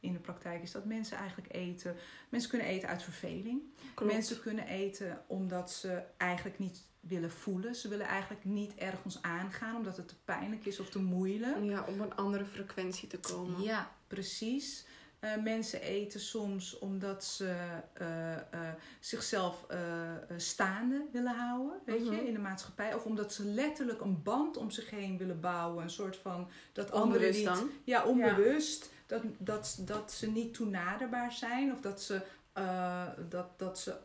in 0.00 0.12
de 0.12 0.18
praktijk 0.18 0.62
is 0.62 0.72
dat 0.72 0.84
mensen 0.84 1.16
eigenlijk 1.16 1.54
eten. 1.54 1.96
Mensen 2.28 2.50
kunnen 2.50 2.68
eten 2.68 2.88
uit 2.88 3.02
verveling. 3.02 3.62
Klopt. 3.94 4.12
Mensen 4.12 4.40
kunnen 4.40 4.66
eten 4.66 5.24
omdat 5.26 5.70
ze 5.70 6.02
eigenlijk 6.16 6.58
niet 6.58 6.82
willen 7.00 7.30
voelen. 7.30 7.74
Ze 7.74 7.88
willen 7.88 8.06
eigenlijk 8.06 8.44
niet 8.44 8.74
ergens 8.74 9.22
aangaan 9.22 9.76
omdat 9.76 9.96
het 9.96 10.08
te 10.08 10.16
pijnlijk 10.24 10.66
is 10.66 10.80
of 10.80 10.88
te 10.88 10.98
moeilijk. 10.98 11.64
Ja, 11.64 11.84
om 11.88 12.00
een 12.00 12.14
andere 12.14 12.44
frequentie 12.44 13.08
te 13.08 13.18
komen. 13.18 13.62
Ja, 13.62 13.90
precies. 14.08 14.86
Uh, 15.20 15.36
mensen 15.42 15.80
eten 15.80 16.20
soms 16.20 16.78
omdat 16.78 17.24
ze 17.24 17.56
uh, 18.00 18.30
uh, 18.30 18.68
zichzelf 19.00 19.66
staande 20.36 21.06
willen 21.12 21.34
houden, 21.34 21.80
weet 21.84 22.06
je, 22.06 22.26
in 22.26 22.32
de 22.32 22.38
maatschappij. 22.38 22.94
Of 22.94 23.04
omdat 23.04 23.32
ze 23.32 23.44
letterlijk 23.44 24.00
een 24.00 24.22
band 24.22 24.56
om 24.56 24.70
zich 24.70 24.90
heen 24.90 25.18
willen 25.18 25.40
bouwen. 25.40 25.82
Een 25.82 25.90
soort 25.90 26.16
van 26.16 26.48
dat 26.72 26.90
onbewust 26.90 27.38
niet, 27.38 27.46
dan? 27.46 27.70
Ja, 27.84 28.04
onbewust. 28.04 28.84
Ja. 28.84 28.90
Dat, 29.06 29.22
dat, 29.38 29.78
dat 29.80 30.12
ze 30.12 30.30
niet 30.30 30.54
toenaderbaar 30.54 31.32
zijn. 31.32 31.72
Of 31.72 31.80
dat 31.80 32.02
ze, 32.02 32.22
dat, 33.28 33.58
dat 33.58 33.78
ze 33.78 33.96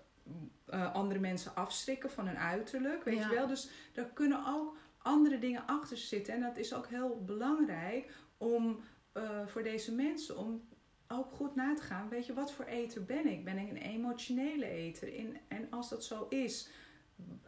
andere 0.94 1.20
mensen 1.20 1.56
afschrikken 1.56 2.12
van 2.12 2.28
hun 2.28 2.38
uiterlijk. 2.38 3.04
Weet 3.04 3.18
ja. 3.18 3.30
je 3.30 3.36
wel? 3.36 3.48
Dus 3.48 3.70
daar 3.94 4.10
kunnen 4.14 4.44
ook 4.48 4.78
andere 4.98 5.40
dingen 5.40 5.66
achter 5.66 5.98
zitten. 5.98 6.34
En 6.34 6.42
dat 6.42 6.58
is 6.58 6.74
ook 6.74 6.88
heel 6.88 7.24
belangrijk 7.26 8.12
om 8.38 8.84
uh, 9.14 9.48
voor 9.48 9.64
deze 9.64 9.92
mensen 9.92 10.38
om 10.38 10.72
ook 11.08 11.32
goed 11.32 11.56
na 11.56 11.76
te 11.76 11.82
gaan. 11.82 12.10
Weet 12.10 12.26
je, 12.26 12.34
wat 12.34 12.52
voor 12.52 12.66
eter 12.66 13.04
ben 13.04 13.28
ik? 13.28 13.44
Ben 13.44 13.58
ik 13.58 13.70
een 13.70 13.78
emotionele 13.78 14.66
eter? 14.66 15.14
In, 15.14 15.38
en 15.48 15.68
als 15.70 15.90
dat 15.90 16.04
zo 16.04 16.28
is, 16.30 16.70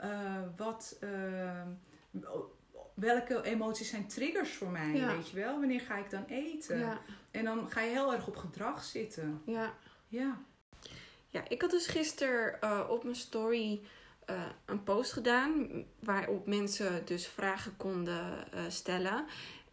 uh, 0.03 0.41
wat, 0.57 0.97
uh, 1.03 1.61
welke 2.93 3.43
emoties 3.43 3.89
zijn 3.89 4.07
triggers 4.07 4.53
voor 4.53 4.69
mij? 4.69 4.93
Ja. 4.93 5.15
Weet 5.15 5.29
je 5.29 5.35
wel? 5.35 5.59
Wanneer 5.59 5.81
ga 5.81 5.97
ik 5.97 6.09
dan 6.09 6.25
eten? 6.25 6.79
Ja. 6.79 7.01
En 7.31 7.45
dan 7.45 7.71
ga 7.71 7.81
je 7.81 7.91
heel 7.91 8.13
erg 8.13 8.27
op 8.27 8.35
gedrag 8.35 8.83
zitten. 8.83 9.41
Ja. 9.45 9.73
Ja. 10.07 10.41
Ja, 11.27 11.43
ik 11.49 11.61
had 11.61 11.71
dus 11.71 11.87
gisteren 11.87 12.57
uh, 12.63 12.87
op 12.89 13.03
mijn 13.03 13.15
story 13.15 13.81
een 14.65 14.83
post 14.83 15.13
gedaan 15.13 15.69
waarop 15.99 16.47
mensen 16.47 17.05
dus 17.05 17.27
vragen 17.27 17.77
konden 17.77 18.47
stellen. 18.67 19.25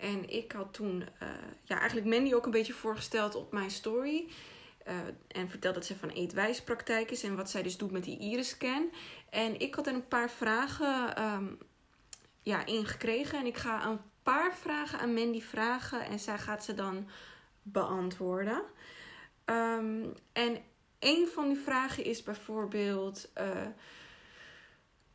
En 0.02 0.28
ik 0.28 0.52
had 0.52 0.74
toen 0.74 1.00
uh, 1.22 1.28
ja, 1.62 1.78
eigenlijk 1.78 2.06
Mandy 2.06 2.34
ook 2.34 2.44
een 2.44 2.50
beetje 2.50 2.72
voorgesteld 2.72 3.34
op 3.34 3.52
mijn 3.52 3.70
story. 3.70 4.28
Uh, 4.88 4.94
en 5.28 5.48
vertelde 5.48 5.78
dat 5.78 5.86
ze 5.86 5.96
van 5.96 6.08
eetwijspraktijk 6.08 7.10
is 7.10 7.22
en 7.22 7.36
wat 7.36 7.50
zij 7.50 7.62
dus 7.62 7.76
doet 7.76 7.90
met 7.90 8.04
die 8.04 8.18
iris-scan. 8.18 8.90
En 9.30 9.60
ik 9.60 9.74
had 9.74 9.86
er 9.86 9.94
een 9.94 10.08
paar 10.08 10.30
vragen 10.30 11.22
um, 11.22 11.58
ja, 12.42 12.66
ingekregen. 12.66 13.38
En 13.38 13.46
ik 13.46 13.56
ga 13.56 13.86
een 13.86 14.00
paar 14.22 14.54
vragen 14.56 14.98
aan 14.98 15.14
Mandy 15.14 15.40
vragen 15.40 16.04
en 16.04 16.18
zij 16.18 16.38
gaat 16.38 16.64
ze 16.64 16.74
dan 16.74 17.08
beantwoorden. 17.62 18.62
Ehm, 19.44 20.04
en 20.32 20.58
een 20.98 21.28
van 21.28 21.48
die 21.48 21.58
vragen 21.58 22.04
is 22.04 22.22
bijvoorbeeld: 22.22 23.30
eh, 23.34 23.66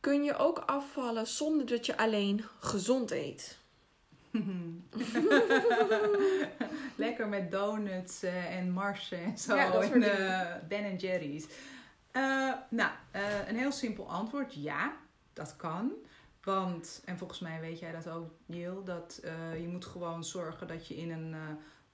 kun 0.00 0.24
je 0.24 0.36
ook 0.36 0.58
afvallen 0.58 1.26
zonder 1.26 1.66
dat 1.66 1.86
je 1.86 1.96
alleen 1.96 2.44
gezond 2.60 3.10
eet? 3.10 3.58
Lekker 6.96 7.28
met 7.28 7.50
donuts 7.50 8.22
eh, 8.22 8.56
en 8.56 8.70
marsen 8.70 9.22
en 9.22 9.38
zo. 9.38 9.56
Ja, 9.56 9.72
soort 9.72 9.92
en 9.92 10.02
eh, 10.02 10.68
Ben 10.68 10.96
Jerry's. 10.96 11.46
Eh, 12.10 12.52
nou, 12.70 12.90
eh, 13.10 13.48
een 13.48 13.56
heel 13.56 13.72
simpel 13.72 14.08
antwoord. 14.10 14.54
Ja, 14.54 14.96
dat 15.32 15.56
kan. 15.56 15.92
Want, 16.42 17.02
en 17.04 17.18
volgens 17.18 17.40
mij 17.40 17.60
weet 17.60 17.78
jij 17.78 17.92
dat 17.92 18.08
ook, 18.08 18.30
Jill, 18.46 18.82
dat 18.84 19.20
eh, 19.24 19.60
je 19.60 19.68
moet 19.68 19.84
gewoon 19.84 20.24
zorgen 20.24 20.66
dat 20.66 20.86
je 20.86 20.96
in 20.96 21.10
een 21.10 21.34
eh, 21.34 21.40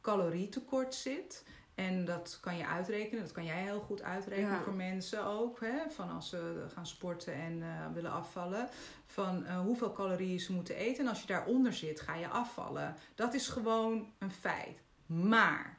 calorietekort 0.01 0.95
zit. 0.95 1.45
En 1.75 2.05
dat 2.05 2.39
kan 2.41 2.57
je 2.57 2.67
uitrekenen, 2.67 3.23
dat 3.23 3.33
kan 3.33 3.45
jij 3.45 3.63
heel 3.63 3.81
goed 3.81 4.03
uitrekenen 4.03 4.51
Ja. 4.51 4.63
voor 4.63 4.75
mensen 4.75 5.25
ook. 5.25 5.61
Hè? 5.61 5.91
Van 5.91 6.11
als 6.11 6.29
ze 6.29 6.67
gaan 6.75 6.87
sporten 6.87 7.35
en 7.35 7.63
eh, 7.63 7.69
willen 7.95 8.13
afvallen. 8.13 8.69
Van 9.07 9.45
eh, 9.45 9.61
hoeveel 9.61 9.93
calorieën 9.93 10.41
ze 10.41 10.53
moeten 10.53 10.77
eten. 10.77 11.05
En 11.05 11.11
als 11.11 11.21
je 11.21 11.27
daaronder 11.27 11.73
zit, 11.73 12.01
ga 12.01 12.15
je 12.15 12.29
afvallen. 12.29 12.97
Dat 13.15 13.35
is 13.35 13.49
gewoon 13.49 14.13
een 14.19 14.31
feit. 14.31 14.83
Maar 15.07 15.79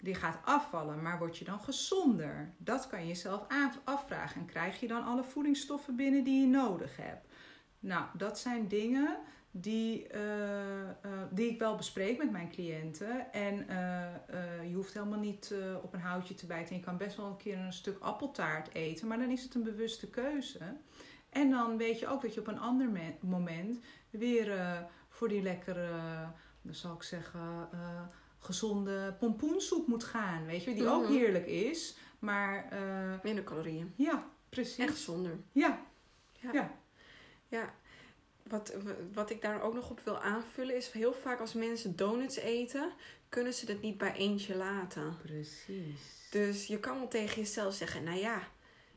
die 0.00 0.14
gaat 0.14 0.38
afvallen, 0.44 1.02
maar 1.02 1.18
word 1.18 1.38
je 1.38 1.44
dan 1.44 1.60
gezonder? 1.60 2.52
Dat 2.58 2.86
kan 2.86 3.00
je 3.00 3.06
jezelf 3.06 3.46
afvragen. 3.84 4.40
En 4.40 4.46
krijg 4.46 4.80
je 4.80 4.86
dan 4.88 5.04
alle 5.04 5.24
voedingsstoffen 5.24 5.96
binnen 5.96 6.24
die 6.24 6.40
je 6.40 6.46
nodig 6.46 6.96
hebt? 6.96 7.26
Nou, 7.78 8.04
dat 8.12 8.38
zijn 8.38 8.68
dingen 8.68 9.16
die, 9.50 10.06
eh, 10.06 10.80
eh, 10.88 10.94
die 11.30 11.50
ik 11.50 11.58
wel 11.58 11.76
bespreek 11.76 12.18
met 12.18 12.30
mijn 12.30 12.50
cliënten. 12.50 13.32
En 13.32 13.68
eh, 13.68 14.68
je 14.68 14.74
hoeft 14.74 14.94
helemaal 14.94 15.18
niet 15.18 15.54
op 15.82 15.92
een 15.94 16.00
houtje 16.00 16.34
te 16.34 16.46
bijten. 16.46 16.70
En 16.70 16.76
je 16.78 16.84
kan 16.84 16.96
best 16.96 17.16
wel 17.16 17.26
een 17.26 17.36
keer 17.36 17.58
een 17.58 17.72
stuk 17.72 17.98
appeltaart 17.98 18.74
eten, 18.74 19.06
maar 19.08 19.18
dan 19.18 19.30
is 19.30 19.42
het 19.42 19.54
een 19.54 19.62
bewuste 19.62 20.10
keuze. 20.10 20.58
En 21.30 21.50
dan 21.50 21.76
weet 21.76 21.98
je 21.98 22.08
ook 22.08 22.22
dat 22.22 22.34
je 22.34 22.40
op 22.40 22.46
een 22.46 22.58
ander 22.60 22.88
me- 22.88 23.14
moment 23.20 23.78
weer 24.10 24.52
voor 25.08 25.28
die 25.28 25.42
lekkere, 25.42 25.88
dan 26.62 26.74
zal 26.74 26.94
ik 26.94 27.02
zeggen, 27.02 27.68
gezonde 28.38 29.12
pompoensoep 29.18 29.86
moet 29.86 30.04
gaan. 30.04 30.46
Weet 30.46 30.64
je, 30.64 30.74
die 30.74 30.88
ook 30.88 31.02
Mhm. 31.02 31.12
heerlijk 31.12 31.46
is. 31.46 31.96
Maar 32.18 32.68
Minder 33.22 33.44
calorieën. 33.44 33.92
ja, 33.96 34.26
precies. 34.48 34.76
Echt 34.84 34.98
zonder. 34.98 35.36
Ja, 35.52 35.80
Ja. 36.40 36.52
Ja. 36.52 36.70
Ja. 37.48 37.74
Wat, 38.50 38.74
wat 39.12 39.30
ik 39.30 39.42
daar 39.42 39.62
ook 39.62 39.74
nog 39.74 39.90
op 39.90 40.00
wil 40.00 40.18
aanvullen 40.18 40.76
is 40.76 40.90
heel 40.90 41.12
vaak 41.12 41.40
als 41.40 41.52
mensen 41.52 41.96
donuts 41.96 42.36
eten, 42.36 42.92
kunnen 43.28 43.54
ze 43.54 43.66
het 43.66 43.82
niet 43.82 43.98
bij 43.98 44.12
eentje 44.12 44.56
laten. 44.56 45.16
precies. 45.22 46.28
Dus 46.30 46.66
je 46.66 46.80
kan 46.80 46.98
wel 46.98 47.08
tegen 47.08 47.40
jezelf 47.40 47.74
zeggen, 47.74 48.04
nou 48.04 48.18
ja, 48.18 48.48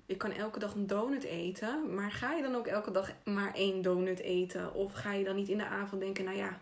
ik 0.05 0.17
kan 0.17 0.31
elke 0.31 0.59
dag 0.59 0.73
een 0.73 0.87
donut 0.87 1.23
eten, 1.23 1.95
maar 1.95 2.11
ga 2.11 2.33
je 2.33 2.41
dan 2.41 2.55
ook 2.55 2.67
elke 2.67 2.91
dag 2.91 3.11
maar 3.23 3.53
één 3.53 3.81
donut 3.81 4.19
eten? 4.19 4.73
Of 4.73 4.93
ga 4.93 5.13
je 5.13 5.23
dan 5.23 5.35
niet 5.35 5.49
in 5.49 5.57
de 5.57 5.65
avond 5.65 6.01
denken, 6.01 6.23
nou 6.25 6.37
ja, 6.37 6.61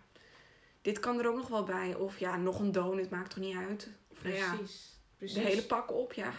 dit 0.81 0.99
kan 0.99 1.19
er 1.19 1.27
ook 1.27 1.35
nog 1.35 1.47
wel 1.47 1.63
bij. 1.63 1.95
Of 1.95 2.19
ja, 2.19 2.37
nog 2.37 2.59
een 2.59 2.71
donut 2.71 3.09
maakt 3.09 3.29
toch 3.29 3.43
niet 3.43 3.55
uit? 3.55 3.89
Of 4.07 4.23
nou 4.23 4.35
ja, 4.35 4.55
Precies. 4.55 4.99
precies. 5.17 5.37
de 5.37 5.43
hele 5.43 5.63
pak 5.63 5.91
op, 5.91 6.13
ja. 6.13 6.33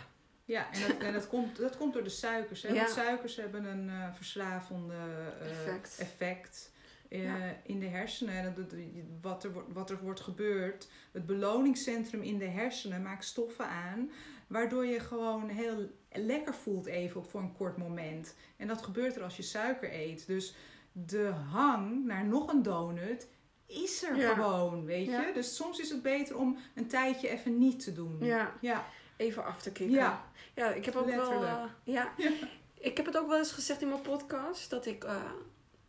Ja, 0.44 0.72
en, 0.72 0.80
dat, 0.88 0.98
en 0.98 1.12
dat, 1.12 1.28
komt, 1.28 1.56
dat 1.56 1.76
komt 1.76 1.92
door 1.92 2.02
de 2.04 2.08
suikers. 2.10 2.62
Hè? 2.62 2.68
Ja. 2.68 2.74
Want 2.74 2.88
suikers 2.90 3.36
hebben 3.36 3.64
een 3.64 3.88
eh, 3.88 4.14
verslavende 4.14 4.94
eh, 5.40 5.50
Effect. 5.50 5.96
effect 5.98 6.72
eh, 7.08 7.24
Ja. 7.24 7.56
in 7.64 7.78
de 7.80 7.86
hersenen. 7.86 8.34
En 8.34 8.54
dat, 8.56 8.74
wat, 9.20 9.44
er, 9.44 9.52
wordt- 9.52 9.72
wat 9.72 9.90
er 9.90 9.98
wordt 10.02 10.20
gebeurd, 10.20 10.88
het 11.12 11.26
beloningscentrum 11.26 12.22
in 12.22 12.38
de 12.38 12.44
hersenen 12.48 13.02
maakt 13.02 13.24
stoffen 13.24 13.66
aan, 13.66 14.10
waardoor 14.46 14.86
je 14.86 15.00
gewoon 15.00 15.48
heel 15.48 15.90
lekker 16.12 16.54
voelt 16.54 16.86
even 16.86 17.24
voor 17.24 17.40
een 17.40 17.52
kort 17.56 17.76
moment. 17.76 18.34
En 18.56 18.66
dat 18.66 18.82
gebeurt 18.82 19.16
er 19.16 19.22
als 19.22 19.36
je 19.36 19.42
suiker 19.42 19.92
eet. 19.94 20.26
Dus 20.26 20.54
de 20.92 21.24
hang 21.50 22.04
naar 22.04 22.24
nog 22.24 22.52
een 22.52 22.62
donut 22.62 23.28
is 23.66 24.02
er 24.02 24.16
Ja. 24.16 24.34
gewoon, 24.34 24.84
weet 24.84 25.06
je. 25.06 25.30
Dus 25.34 25.56
soms 25.56 25.78
is 25.80 25.90
het 25.90 26.02
beter 26.02 26.36
om 26.36 26.56
een 26.74 26.86
tijdje 26.88 27.28
even 27.28 27.58
niet 27.58 27.84
te 27.84 27.92
doen. 27.92 28.16
Ja, 28.20 28.52
Ja. 28.60 28.86
Even 29.22 29.44
af 29.44 29.62
te 29.62 29.72
kicken. 29.72 29.94
Ja. 29.94 30.30
Ja, 30.54 30.68
ik 30.68 30.84
heb 30.84 30.96
ook 30.96 31.06
wel. 31.06 31.30
Eh, 31.32 31.64
ja. 31.84 32.12
Ja. 32.16 32.30
Ik 32.74 32.96
heb 32.96 33.06
het 33.06 33.18
ook 33.18 33.28
wel 33.28 33.38
eens 33.38 33.52
gezegd 33.52 33.82
in 33.82 33.88
mijn 33.88 34.00
podcast 34.00 34.70
dat 34.70 34.86
ik 34.86 35.04
eh, 35.04 35.16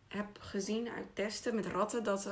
heb 0.08 0.28
gezien 0.40 0.90
uit 0.90 1.06
testen 1.14 1.56
met 1.56 1.66
ratten 1.66 2.04
dat 2.04 2.28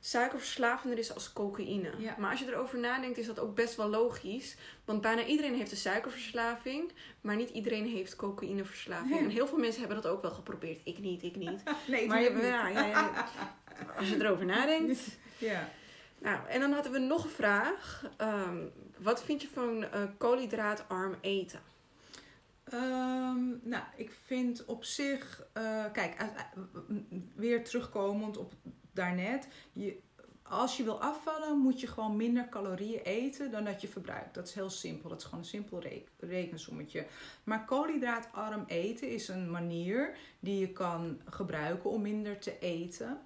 suiker 0.00 0.38
verslavender 0.38 0.98
is 0.98 1.14
als 1.14 1.32
cocaïne. 1.32 1.90
Ja. 1.98 2.14
Maar 2.18 2.30
als 2.30 2.40
je 2.40 2.46
erover 2.46 2.78
nadenkt, 2.78 3.18
is 3.18 3.26
dat 3.26 3.38
ook 3.38 3.54
best 3.54 3.76
wel 3.76 3.88
logisch. 3.88 4.56
Want 4.84 5.00
bijna 5.00 5.24
iedereen 5.24 5.54
heeft 5.54 5.70
een 5.70 5.76
suikerverslaving, 5.76 6.92
maar 7.20 7.36
niet 7.36 7.50
iedereen 7.50 7.86
heeft 7.86 8.16
cocaïneverslaving. 8.16 9.18
En 9.18 9.28
heel 9.28 9.46
veel 9.46 9.58
mensen 9.58 9.80
hebben 9.80 10.02
dat 10.02 10.12
ook 10.12 10.22
wel 10.22 10.30
geprobeerd. 10.30 10.80
Ik 10.84 10.98
niet, 10.98 11.22
ik 11.22 11.36
niet. 11.36 11.62
Nee, 11.86 12.06
maar 12.06 12.22
ja, 12.22 12.30
niet. 12.32 12.42
ja, 12.42 12.68
ja, 12.68 13.28
als 13.98 14.08
je 14.08 14.24
erover 14.24 14.46
nadenkt. 14.46 15.00
Ja. 15.38 15.68
Nou, 16.18 16.48
en 16.48 16.60
dan 16.60 16.72
hadden 16.72 16.92
we 16.92 16.98
nog 16.98 17.24
een 17.24 17.30
vraag. 17.30 18.10
Ehm, 18.16 18.66
wat 18.98 19.24
vind 19.24 19.42
je 19.42 19.48
van 19.48 19.84
eh, 19.84 20.02
koolhydraatarm 20.18 21.14
eten? 21.20 21.60
Ehm, 22.64 23.46
nou, 23.62 23.82
ik 23.96 24.12
vind 24.24 24.64
op 24.64 24.84
zich, 24.84 25.46
eh, 25.52 25.84
kijk, 25.92 26.24
weer 27.34 27.64
terugkomend 27.64 28.36
op 28.36 28.52
daarnet. 28.92 29.48
Je, 29.72 29.98
als 30.42 30.76
je 30.76 30.84
wil 30.84 31.00
afvallen, 31.00 31.58
moet 31.58 31.80
je 31.80 31.86
gewoon 31.86 32.16
minder 32.16 32.48
calorieën 32.48 33.00
eten 33.02 33.50
dan 33.50 33.64
dat 33.64 33.80
je 33.80 33.88
verbruikt. 33.88 34.34
Dat 34.34 34.48
is 34.48 34.54
heel 34.54 34.70
simpel. 34.70 35.08
Dat 35.08 35.18
is 35.18 35.24
gewoon 35.24 35.40
een 35.40 35.46
simpel 35.46 35.80
re- 35.80 36.04
rekensommetje. 36.18 37.06
Maar 37.44 37.64
koolhydraatarm 37.64 38.64
eten 38.66 39.08
is 39.08 39.28
een 39.28 39.50
manier 39.50 40.16
die 40.40 40.58
je 40.58 40.72
kan 40.72 41.20
gebruiken 41.24 41.90
om 41.90 42.02
minder 42.02 42.38
te 42.38 42.58
eten. 42.58 43.20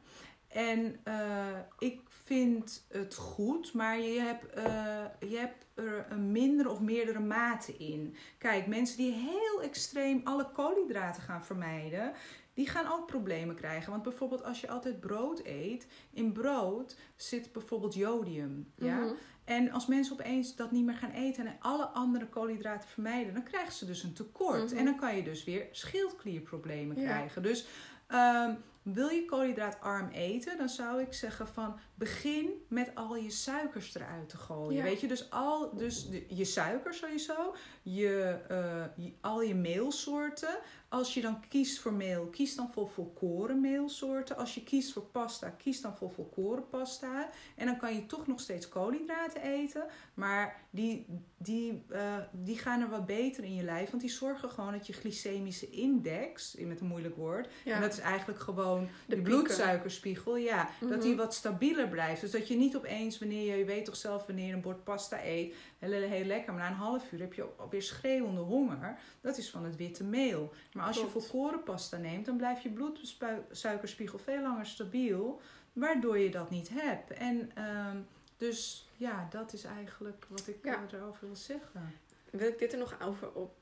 En 0.48 1.00
eh, 1.02 1.58
ik 1.78 2.00
vind 2.22 2.84
het 2.88 3.14
goed, 3.14 3.72
maar 3.72 4.00
je 4.00 4.20
hebt, 4.20 4.46
eh, 4.46 5.04
je 5.30 5.36
hebt 5.36 5.66
er 5.74 6.06
een 6.10 6.32
mindere 6.32 6.70
of 6.70 6.80
meerdere 6.80 7.20
mate 7.20 7.76
in. 7.76 8.16
Kijk, 8.38 8.66
mensen 8.66 8.96
die 8.96 9.12
heel 9.12 9.62
extreem 9.62 10.20
alle 10.24 10.50
koolhydraten 10.52 11.22
gaan 11.22 11.44
vermijden, 11.44 12.12
die 12.54 12.68
gaan 12.68 12.92
ook 12.92 13.06
problemen 13.06 13.54
krijgen. 13.56 13.90
Want 13.90 14.02
bijvoorbeeld 14.02 14.44
als 14.44 14.60
je 14.60 14.68
altijd 14.68 15.00
brood 15.00 15.40
eet, 15.44 15.86
in 16.10 16.32
brood 16.32 16.96
zit 17.16 17.52
bijvoorbeeld 17.52 17.94
jodium. 17.94 18.72
Ja? 18.76 18.98
Mhm. 18.98 19.12
En 19.44 19.70
als 19.70 19.86
mensen 19.86 20.12
opeens 20.12 20.56
dat 20.56 20.70
niet 20.70 20.84
meer 20.84 20.94
gaan 20.94 21.10
eten 21.10 21.46
en 21.46 21.56
alle 21.60 21.84
andere 21.84 22.26
koolhydraten 22.28 22.88
vermijden, 22.88 23.34
dan 23.34 23.42
krijgen 23.42 23.72
ze 23.72 23.86
dus 23.86 24.02
een 24.02 24.12
tekort. 24.12 24.70
Mhm. 24.70 24.76
En 24.78 24.84
dan 24.84 24.96
kan 24.96 25.16
je 25.16 25.22
dus 25.22 25.44
weer 25.44 25.66
schildklierproblemen 25.70 27.00
Ja. 27.00 27.02
krijgen. 27.02 27.42
Dus 27.42 27.66
ehm, 28.06 28.54
wil 28.82 29.08
je 29.08 29.24
koolhydraatarm 29.24 30.08
eten, 30.08 30.58
dan 30.58 30.68
zou 30.68 31.00
ik 31.00 31.12
zeggen 31.12 31.48
van 31.48 31.78
begin 32.02 32.50
met 32.68 32.90
al 32.94 33.16
je 33.16 33.30
suikers 33.30 33.94
eruit 33.94 34.28
te 34.28 34.36
gooien. 34.36 34.76
Ja. 34.76 34.82
Weet 34.82 35.00
je, 35.00 35.06
dus 35.08 35.30
al 35.30 35.76
dus 35.76 36.08
de- 36.08 36.24
je 36.28 36.44
suikers 36.44 36.98
sowieso, 36.98 37.54
je, 37.82 38.38
eh, 38.48 38.84
je- 39.04 39.12
al 39.20 39.42
je 39.42 39.54
meelsoorten. 39.54 40.58
Als 40.88 41.14
je 41.14 41.20
dan 41.20 41.42
kiest 41.48 41.78
voor 41.78 41.92
meel, 41.92 42.26
kies 42.26 42.54
dan 42.56 42.70
voor 42.72 42.88
volkoren 42.90 43.60
meelsoorten. 43.60 44.36
Als 44.36 44.54
je 44.54 44.62
kiest 44.62 44.92
voor 44.92 45.02
pasta, 45.02 45.48
kies 45.50 45.80
dan 45.80 45.96
voor 45.96 46.10
volkoren 46.10 46.68
pasta. 46.68 47.28
En 47.56 47.66
dan 47.66 47.76
kan 47.78 47.94
je 47.94 48.06
toch 48.06 48.26
nog 48.26 48.40
steeds 48.40 48.68
koolhydraten 48.68 49.42
eten. 49.42 49.84
Maar 50.14 50.60
die, 50.70 51.06
die, 51.36 51.82
eh, 51.88 52.16
die 52.32 52.58
gaan 52.58 52.80
er 52.80 52.88
wat 52.88 53.06
beter 53.06 53.44
in 53.44 53.54
je 53.54 53.62
lijf. 53.62 53.90
Want 53.90 54.02
die 54.02 54.10
zorgen 54.10 54.50
gewoon 54.50 54.72
dat 54.72 54.86
je 54.86 54.92
glycemische 54.92 55.70
index, 55.70 56.54
met 56.58 56.80
een 56.80 56.86
moeilijk 56.86 57.16
woord. 57.16 57.48
Ja. 57.64 57.74
En 57.74 57.80
dat 57.80 57.92
is 57.92 57.98
eigenlijk 57.98 58.40
gewoon 58.40 58.88
De 59.06 59.20
bloedsuikerspiegel. 59.22 60.36
Ja, 60.36 60.68
dat 60.80 60.90
Mhm. 60.90 61.00
die 61.00 61.16
wat 61.16 61.34
stabieler 61.34 61.88
blijft. 61.92 62.20
Dus 62.20 62.30
dat 62.30 62.48
je 62.48 62.56
niet 62.56 62.76
opeens, 62.76 63.18
wanneer 63.18 63.50
je, 63.52 63.58
je 63.58 63.64
weet 63.64 63.84
toch 63.84 63.96
zelf 63.96 64.26
wanneer 64.26 64.46
je 64.46 64.52
een 64.52 64.60
bord 64.60 64.84
pasta 64.84 65.24
eet, 65.24 65.54
heel, 65.78 65.90
heel 66.08 66.24
lekker. 66.24 66.52
Maar 66.52 66.62
na 66.62 66.68
een 66.68 66.74
half 66.74 67.12
uur 67.12 67.20
heb 67.20 67.34
je 67.34 67.46
alweer 67.56 67.82
schreeuwende 67.82 68.40
honger. 68.40 68.98
Dat 69.20 69.38
is 69.38 69.50
van 69.50 69.64
het 69.64 69.76
witte 69.76 70.04
meel. 70.04 70.52
Maar 70.72 70.86
als 70.86 70.96
je 71.00 71.06
volkoren 71.06 71.62
pasta 71.62 71.96
neemt, 71.96 72.26
dan 72.26 72.36
blijft 72.36 72.62
je 72.62 72.68
bloedsuikerspiegel 72.70 74.18
veel 74.18 74.42
langer 74.42 74.66
stabiel. 74.66 75.40
Waardoor 75.72 76.18
je 76.18 76.30
dat 76.30 76.50
niet 76.50 76.68
hebt. 76.72 77.10
En 77.10 77.50
ehm, 77.54 77.96
dus 78.36 78.88
ja, 78.96 79.26
dat 79.30 79.52
is 79.52 79.64
eigenlijk 79.64 80.26
wat 80.28 80.48
ik 80.48 80.56
Ja. 80.62 80.74
eh, 80.74 80.98
erover 80.98 81.26
wil 81.26 81.36
zeggen. 81.36 81.94
Wil 82.30 82.48
ik 82.48 82.58
dit 82.58 82.72
er 82.72 82.78
nog 82.78 82.96
over 83.02 83.32
op, 83.32 83.54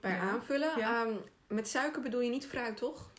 bij 0.00 0.10
Ja. 0.10 0.18
aanvullen? 0.20 0.78
Ja. 0.78 1.04
Ehm, 1.04 1.14
met 1.48 1.68
suiker 1.68 2.02
bedoel 2.02 2.20
je 2.20 2.30
niet 2.30 2.46
fruit, 2.46 2.76
toch? 2.76 3.10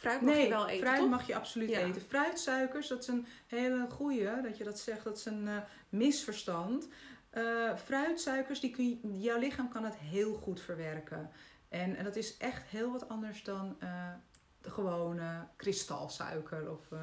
Fruit 0.00 0.20
mag 0.20 0.34
nee, 0.34 0.42
je 0.42 0.48
wel 0.48 0.68
eten, 0.68 0.86
fruit 0.86 1.00
toch? 1.00 1.08
mag 1.08 1.26
je 1.26 1.34
absoluut 1.34 1.68
Ja. 1.70 1.78
eten. 1.78 2.02
Fruitsuikers, 2.02 2.88
dat 2.88 3.00
is 3.00 3.06
een 3.06 3.26
hele 3.46 3.86
goeie, 3.90 4.40
dat 4.42 4.56
je 4.56 4.64
dat 4.64 4.78
zegt, 4.78 5.04
dat 5.04 5.16
is 5.16 5.24
een 5.24 5.48
eh, 5.48 5.56
misverstand. 5.88 6.88
Eh, 7.30 7.76
fruitsuikers, 7.76 8.60
die 8.60 8.70
kun 8.70 8.88
je, 8.88 9.20
jouw 9.20 9.38
lichaam 9.38 9.68
kan 9.68 9.84
het 9.84 9.96
heel 9.96 10.34
goed 10.34 10.60
verwerken. 10.60 11.30
En, 11.68 11.96
en 11.96 12.04
dat 12.04 12.16
is 12.16 12.36
echt 12.36 12.62
heel 12.66 12.92
wat 12.92 13.08
anders 13.08 13.42
dan 13.42 13.76
eh, 13.80 14.12
de 14.60 14.70
gewone 14.70 15.46
kristalsuiker 15.56 16.70
of 16.70 16.90
uh, 16.92 16.98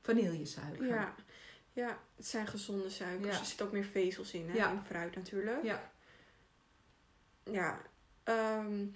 vanillesuiker. 0.00 0.86
Ja. 0.86 1.14
ja, 1.72 1.98
het 2.16 2.26
zijn 2.26 2.46
gezonde 2.46 2.90
suikers. 2.90 3.34
Ja. 3.34 3.40
Er 3.40 3.46
zitten 3.46 3.66
ook 3.66 3.72
meer 3.72 3.84
vezels 3.84 4.32
in, 4.32 4.48
hè? 4.50 4.56
Ja. 4.56 4.70
in 4.70 4.82
fruit 4.84 5.14
natuurlijk. 5.14 5.62
Ja. 5.62 5.90
Ja. 7.42 7.80
ehm, 8.24 8.86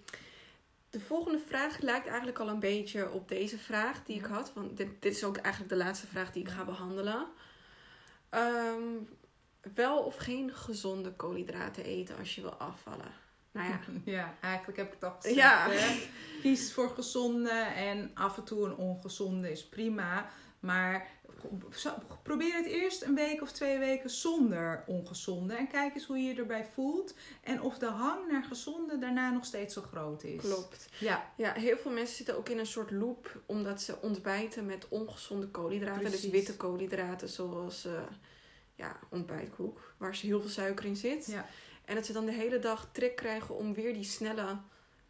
de 0.90 1.00
volgende 1.00 1.38
vraag 1.38 1.78
lijkt 1.80 2.06
eigenlijk 2.06 2.38
al 2.38 2.48
een 2.48 2.60
beetje 2.60 3.10
op 3.10 3.28
deze 3.28 3.58
vraag 3.58 4.04
die 4.04 4.16
ik 4.16 4.24
had. 4.24 4.52
Want 4.54 4.76
dit, 4.76 5.02
dit 5.02 5.14
is 5.14 5.24
ook 5.24 5.36
eigenlijk 5.36 5.72
de 5.74 5.84
laatste 5.84 6.06
vraag 6.06 6.32
die 6.32 6.42
ik 6.42 6.48
ga 6.48 6.64
behandelen. 6.64 7.26
Ehm, 8.28 8.82
wel 9.74 9.98
of 9.98 10.16
geen 10.16 10.54
gezonde 10.54 11.12
koolhydraten 11.12 11.84
eten 11.84 12.18
als 12.18 12.34
je 12.34 12.40
wil 12.40 12.54
afvallen? 12.54 13.12
Nou 13.52 13.68
ja, 13.68 13.80
Ja, 14.12 14.34
eigenlijk 14.40 14.78
heb 14.78 14.86
ik 14.86 14.92
het 14.92 15.04
al 15.04 15.16
gezegd. 15.16 15.34
Ja. 15.34 15.68
hè. 15.70 16.08
Kies 16.42 16.72
voor 16.72 16.90
gezonde 16.90 17.50
en 17.74 18.10
af 18.14 18.36
en 18.36 18.44
toe 18.44 18.66
een 18.66 18.76
ongezonde 18.76 19.50
is 19.50 19.68
prima. 19.68 20.28
Maar 20.60 21.06
probeer 22.22 22.54
het 22.54 22.66
eerst 22.66 23.02
een 23.02 23.14
week 23.14 23.42
of 23.42 23.52
twee 23.52 23.78
weken 23.78 24.10
zonder 24.10 24.84
ongezonde. 24.86 25.54
En 25.54 25.68
kijk 25.68 25.94
eens 25.94 26.04
hoe 26.06 26.18
je 26.18 26.34
je 26.34 26.40
erbij 26.40 26.66
voelt. 26.74 27.14
En 27.42 27.62
of 27.62 27.78
de 27.78 27.86
hang 27.86 28.30
naar 28.30 28.44
gezonde 28.44 28.98
daarna 28.98 29.30
nog 29.30 29.44
steeds 29.44 29.74
zo 29.74 29.82
groot 29.82 30.22
is. 30.22 30.40
klopt. 30.40 30.88
Ja, 30.98 31.32
Ja, 31.36 31.52
heel 31.52 31.76
veel 31.76 31.90
mensen 31.90 32.16
zitten 32.16 32.36
ook 32.36 32.48
in 32.48 32.58
een 32.58 32.66
soort 32.66 32.90
loop 32.90 33.42
omdat 33.46 33.82
ze 33.82 34.00
ontbijten 34.00 34.66
met 34.66 34.88
ongezonde 34.88 35.48
koolhydraten. 35.48 36.00
Precies. 36.00 36.20
Dus 36.20 36.30
witte 36.30 36.56
koolhydraten 36.56 37.28
zoals 37.28 37.84
eh, 37.84 37.92
ja, 38.74 38.98
ontbijtkoek, 39.10 39.94
waar 39.96 40.16
ze 40.16 40.26
heel 40.26 40.40
veel 40.40 40.50
suiker 40.50 40.84
in 40.84 40.96
zit. 40.96 41.26
ja. 41.26 41.46
En 41.84 41.94
dat 41.94 42.06
ze 42.06 42.12
dan 42.12 42.26
de 42.26 42.32
hele 42.32 42.58
dag 42.58 42.88
trek 42.92 43.16
krijgen 43.16 43.54
om 43.54 43.74
weer 43.74 43.94
die 43.94 44.04
snelle 44.04 44.58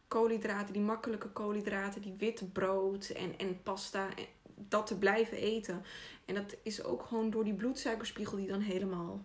koolhydraten, 0.08 0.72
die 0.72 0.82
makkelijke 0.82 1.28
koolhydraten, 1.28 2.02
die 2.02 2.14
witte 2.18 2.46
brood 2.46 3.08
en, 3.08 3.38
en 3.38 3.62
pasta, 3.62 4.08
en 4.16 4.26
dat 4.54 4.86
te 4.86 4.98
blijven 4.98 5.36
eten. 5.36 5.84
En 6.28 6.34
dat 6.34 6.56
is 6.62 6.84
ook 6.84 7.02
gewoon 7.02 7.30
door 7.30 7.44
die 7.44 7.54
bloedsuikerspiegel 7.54 8.36
die 8.36 8.46
dan 8.46 8.60
helemaal... 8.60 9.24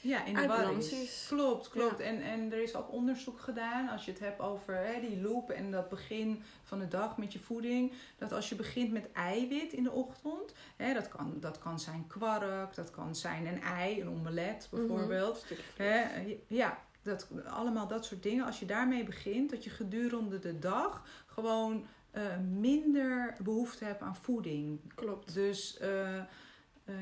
Ja, 0.00 0.24
in 0.24 0.34
de 0.34 0.46
balans 0.46 0.92
is. 0.92 1.26
Klopt, 1.28 1.68
klopt. 1.68 1.98
Ja. 1.98 2.04
En, 2.04 2.22
en 2.22 2.52
er 2.52 2.62
is 2.62 2.74
ook 2.74 2.92
onderzoek 2.92 3.40
gedaan, 3.40 3.88
als 3.88 4.04
je 4.04 4.10
het 4.10 4.20
hebt 4.20 4.40
over 4.40 4.74
hè, 4.74 5.00
die 5.00 5.20
loop 5.20 5.50
en 5.50 5.70
dat 5.70 5.88
begin 5.88 6.42
van 6.62 6.78
de 6.78 6.88
dag 6.88 7.16
met 7.16 7.32
je 7.32 7.38
voeding. 7.38 7.92
Dat 8.18 8.32
als 8.32 8.48
je 8.48 8.54
begint 8.54 8.92
met 8.92 9.12
eiwit 9.12 9.72
in 9.72 9.82
de 9.82 9.90
ochtend, 9.90 10.54
hè, 10.76 10.94
dat, 10.94 11.08
kan, 11.08 11.36
dat 11.40 11.58
kan 11.58 11.80
zijn 11.80 12.06
kwark, 12.06 12.74
dat 12.74 12.90
kan 12.90 13.14
zijn 13.14 13.46
een 13.46 13.62
ei, 13.62 14.00
een 14.00 14.08
omelet 14.08 14.68
bijvoorbeeld. 14.70 15.44
Mhm, 15.44 15.60
vlees. 15.74 15.86
Hè, 15.86 16.38
ja, 16.46 16.78
dat, 17.02 17.28
allemaal 17.46 17.86
dat 17.86 18.04
soort 18.04 18.22
dingen. 18.22 18.46
Als 18.46 18.58
je 18.58 18.66
daarmee 18.66 19.04
begint, 19.04 19.50
dat 19.50 19.64
je 19.64 19.70
gedurende 19.70 20.38
de 20.38 20.58
dag 20.58 21.04
gewoon 21.26 21.86
eh, 22.14 22.38
minder 22.38 23.36
behoefte 23.42 23.84
hebt 23.84 24.02
aan 24.02 24.16
voeding. 24.16 24.94
Klopt. 24.94 25.34
Dus 25.34 25.78
eh, 25.78 26.16
eh, 26.18 26.24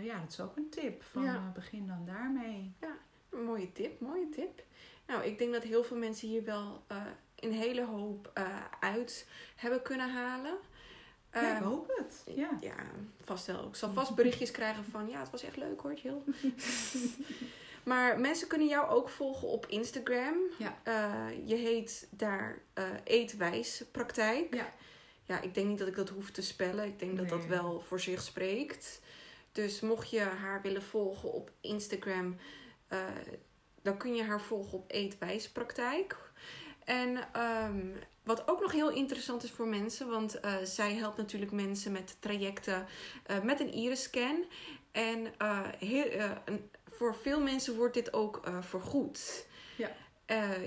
ja, 0.05 0.21
dat 0.21 0.31
is 0.33 0.41
ook 0.41 0.57
een 0.57 0.69
tip. 0.71 1.03
Van, 1.03 1.23
Ja. 1.23 1.51
begin 1.55 1.87
dan 1.87 2.05
daarmee. 2.07 2.73
Een 3.31 3.45
mooie 3.45 3.73
tip, 3.73 4.01
mooie 4.01 4.29
tip. 4.29 4.63
Nou, 5.07 5.25
ik 5.25 5.39
denk 5.39 5.53
dat 5.53 5.63
heel 5.63 5.85
veel 5.85 5.97
mensen 5.97 6.29
hier 6.29 6.45
wel 6.45 6.83
een 7.37 7.53
hele 7.53 7.85
hoop 7.85 8.31
uit 8.81 9.29
hebben 9.57 9.83
kunnen 9.83 10.11
halen. 10.13 10.55
ja, 11.33 11.41
ik 11.41 11.55
Ehm, 11.57 11.63
hoop 11.63 11.93
het. 11.97 12.23
Ja. 12.37 12.51
Ja, 12.61 12.75
vast 13.25 13.47
wel. 13.47 13.69
Ik 13.69 13.75
zal 13.75 13.93
vast 13.93 14.15
berichtjes 14.15 14.51
krijgen 14.51 14.85
van 14.85 15.09
ja, 15.09 15.19
het 15.21 15.31
was 15.31 15.43
echt 15.43 15.57
leuk 15.57 15.81
hoor, 15.81 15.95
Jill. 15.95 16.19
maar 17.91 18.21
mensen 18.21 18.49
kunnen 18.49 18.69
jou 18.69 18.89
ook 18.91 19.09
volgen 19.09 19.49
op 19.49 19.67
Instagram. 19.67 20.35
Ja. 20.59 20.77
Je 21.45 21.55
heet 21.55 22.09
daar 22.11 22.59
Eetwijs 23.05 23.85
Praktijk. 23.93 24.55
Ja. 24.55 24.73
Ja, 25.33 25.41
ik 25.41 25.55
denk 25.55 25.69
niet 25.69 25.79
dat 25.79 25.89
ik 25.89 25.97
dat 25.97 26.09
hoef 26.09 26.31
te 26.31 26.43
spellen. 26.43 26.85
Ik 26.87 26.99
denk 26.99 27.17
dat 27.17 27.29
dat 27.29 27.47
wel 27.47 27.81
voor 27.81 28.01
zich 28.01 28.23
spreekt. 28.23 29.01
Dus 29.53 29.81
mocht 29.81 30.11
je 30.11 30.21
haar 30.21 30.63
willen 30.63 30.83
volgen 30.83 31.33
op 31.33 31.51
Instagram, 31.61 32.37
eh, 32.89 32.99
dan 33.83 33.97
kun 33.97 34.15
je 34.15 34.23
haar 34.25 34.41
volgen 34.41 34.79
op 34.79 34.85
Eetwijs 34.91 35.49
Praktijk. 35.51 36.17
En 36.85 37.29
ehm, 37.33 37.87
wat 38.23 38.49
ook 38.49 38.61
nog 38.61 38.73
heel 38.73 38.91
interessant 38.91 39.43
is 39.45 39.51
voor 39.51 39.67
mensen, 39.67 40.09
want 40.09 40.41
eh, 40.41 40.55
zij 40.63 40.95
helpt 40.95 41.17
natuurlijk 41.17 41.53
mensen 41.53 41.93
met 41.93 42.17
trajecten 42.21 42.87
eh, 43.27 43.41
met 43.43 43.61
een 43.61 43.73
iris-scan. 43.73 44.45
En 44.91 45.33
heel, 45.79 46.05
een- 46.45 46.71
voor 46.87 47.15
veel 47.15 47.41
mensen 47.41 47.77
wordt 47.77 47.95
dit 47.95 48.13
ook 48.13 48.41
vergoed. 48.61 49.47
Ja. 49.77 49.91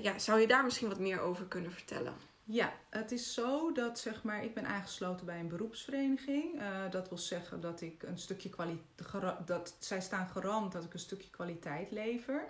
Ja, 0.01 0.19
zou 0.19 0.39
je 0.39 0.47
daar 0.47 0.63
misschien 0.63 0.87
wat 0.87 0.99
meer 0.99 1.19
over 1.21 1.45
kunnen 1.45 1.71
vertellen? 1.71 2.13
Ja, 2.47 2.73
het 2.89 3.11
is 3.11 3.33
zo 3.33 3.71
dat 3.71 3.99
zeg 3.99 4.23
maar, 4.23 4.43
ik 4.43 4.53
ben 4.53 4.65
aangesloten 4.65 5.25
bij 5.25 5.39
een 5.39 5.47
beroepsvereniging. 5.47 6.59
Eh, 6.59 6.91
dat 6.91 7.09
wil 7.09 7.17
zeggen 7.17 7.61
dat 7.61 7.81
ik 7.81 8.03
een 8.03 8.17
stukje 8.17 8.49
kwaliteit, 8.49 9.47
dat 9.47 9.75
zij 9.79 10.01
staan 10.01 10.27
garant 10.27 10.71
dat 10.71 10.83
ik 10.83 10.93
een 10.93 10.99
stukje 10.99 11.29
kwaliteit 11.29 11.91
lever. 11.91 12.45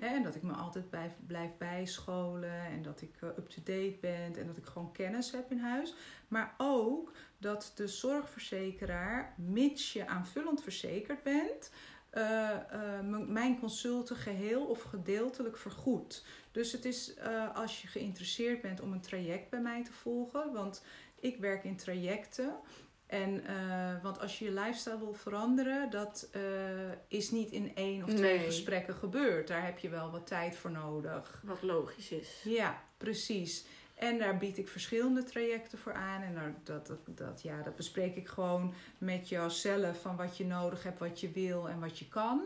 Hè, 0.00 0.06
en 0.06 0.22
dat 0.22 0.34
ik 0.34 0.42
me 0.42 0.52
altijd 0.52 0.90
blijf, 0.90 1.12
blijf 1.26 1.50
bijscholen 1.58 2.64
en 2.64 2.82
dat 2.82 3.00
ik 3.00 3.16
eh, 3.20 3.28
up-to-date 3.28 3.96
ben 4.00 4.36
en 4.36 4.46
dat 4.46 4.56
ik 4.56 4.66
gewoon 4.66 4.92
kennis 4.92 5.30
heb 5.30 5.50
in 5.50 5.58
huis. 5.58 5.94
Maar 6.28 6.54
ook 6.58 7.12
dat 7.38 7.72
de 7.74 7.88
zorgverzekeraar, 7.88 9.34
mits 9.36 9.92
je 9.92 10.06
aanvullend 10.06 10.62
verzekerd 10.62 11.22
bent, 11.22 11.70
eh, 12.10 13.00
mijn 13.26 13.58
consulten 13.58 14.16
geheel 14.16 14.64
of 14.64 14.82
gedeeltelijk 14.82 15.56
vergoed. 15.56 16.24
Dus 16.52 16.72
het 16.72 16.84
is 16.84 17.14
eh, 17.14 17.56
als 17.56 17.82
je 17.82 17.88
geïnteresseerd 17.88 18.60
bent 18.60 18.80
om 18.80 18.92
een 18.92 19.00
traject 19.00 19.50
bij 19.50 19.60
mij 19.60 19.84
te 19.84 19.92
volgen, 19.92 20.52
want 20.52 20.84
ik 21.20 21.36
werk 21.36 21.64
in 21.64 21.76
trajecten. 21.76 22.54
En, 23.06 23.44
eh, 23.46 24.02
want 24.02 24.20
als 24.20 24.38
je 24.38 24.44
je 24.44 24.52
lifestyle 24.52 24.98
wil 24.98 25.14
veranderen, 25.14 25.90
dat 25.90 26.28
eh, 26.32 26.40
is 27.08 27.30
niet 27.30 27.50
in 27.50 27.74
één 27.74 28.02
of 28.04 28.10
twee 28.14 28.36
Nee. 28.36 28.46
gesprekken 28.46 28.94
gebeurd. 28.94 29.48
Daar 29.48 29.64
heb 29.64 29.78
je 29.78 29.88
wel 29.88 30.10
wat 30.10 30.26
tijd 30.26 30.56
voor 30.56 30.70
nodig. 30.70 31.40
Wat 31.44 31.62
logisch 31.62 32.10
is. 32.10 32.40
Ja, 32.44 32.82
precies. 32.96 33.64
En 33.94 34.18
daar 34.18 34.36
bied 34.36 34.58
ik 34.58 34.68
verschillende 34.68 35.22
trajecten 35.22 35.78
voor 35.78 35.92
aan. 35.92 36.22
En 36.22 36.34
daar, 36.34 36.54
dat, 36.64 36.86
dat, 36.86 36.98
dat, 37.06 37.42
ja, 37.42 37.62
dat 37.62 37.76
bespreek 37.76 38.16
ik 38.16 38.28
gewoon 38.28 38.74
met 38.98 39.28
jou 39.28 39.50
zelf 39.50 40.00
van 40.00 40.16
wat 40.16 40.36
je 40.36 40.44
nodig 40.44 40.82
hebt, 40.82 40.98
wat 40.98 41.20
je 41.20 41.30
wil 41.30 41.68
en 41.68 41.80
wat 41.80 41.98
je 41.98 42.08
kan. 42.08 42.42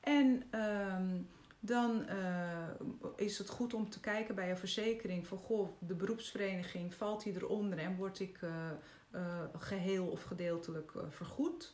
En 0.00 0.42
ehm, 0.50 1.18
dan 1.64 2.06
eh, 2.06 2.68
is 3.16 3.38
het 3.38 3.48
goed 3.48 3.74
om 3.74 3.90
te 3.90 4.00
kijken 4.00 4.34
bij 4.34 4.48
je 4.48 4.56
verzekering 4.56 5.26
van 5.26 5.38
goh, 5.38 5.68
de 5.78 5.94
beroepsvereniging, 5.94 6.94
valt 6.94 7.22
die 7.22 7.34
eronder 7.34 7.78
en 7.78 7.96
word 7.96 8.20
ik 8.20 8.38
eh, 8.42 8.70
eh, 9.10 9.42
geheel 9.58 10.06
of 10.06 10.22
gedeeltelijk 10.22 10.92
vergoed? 11.08 11.72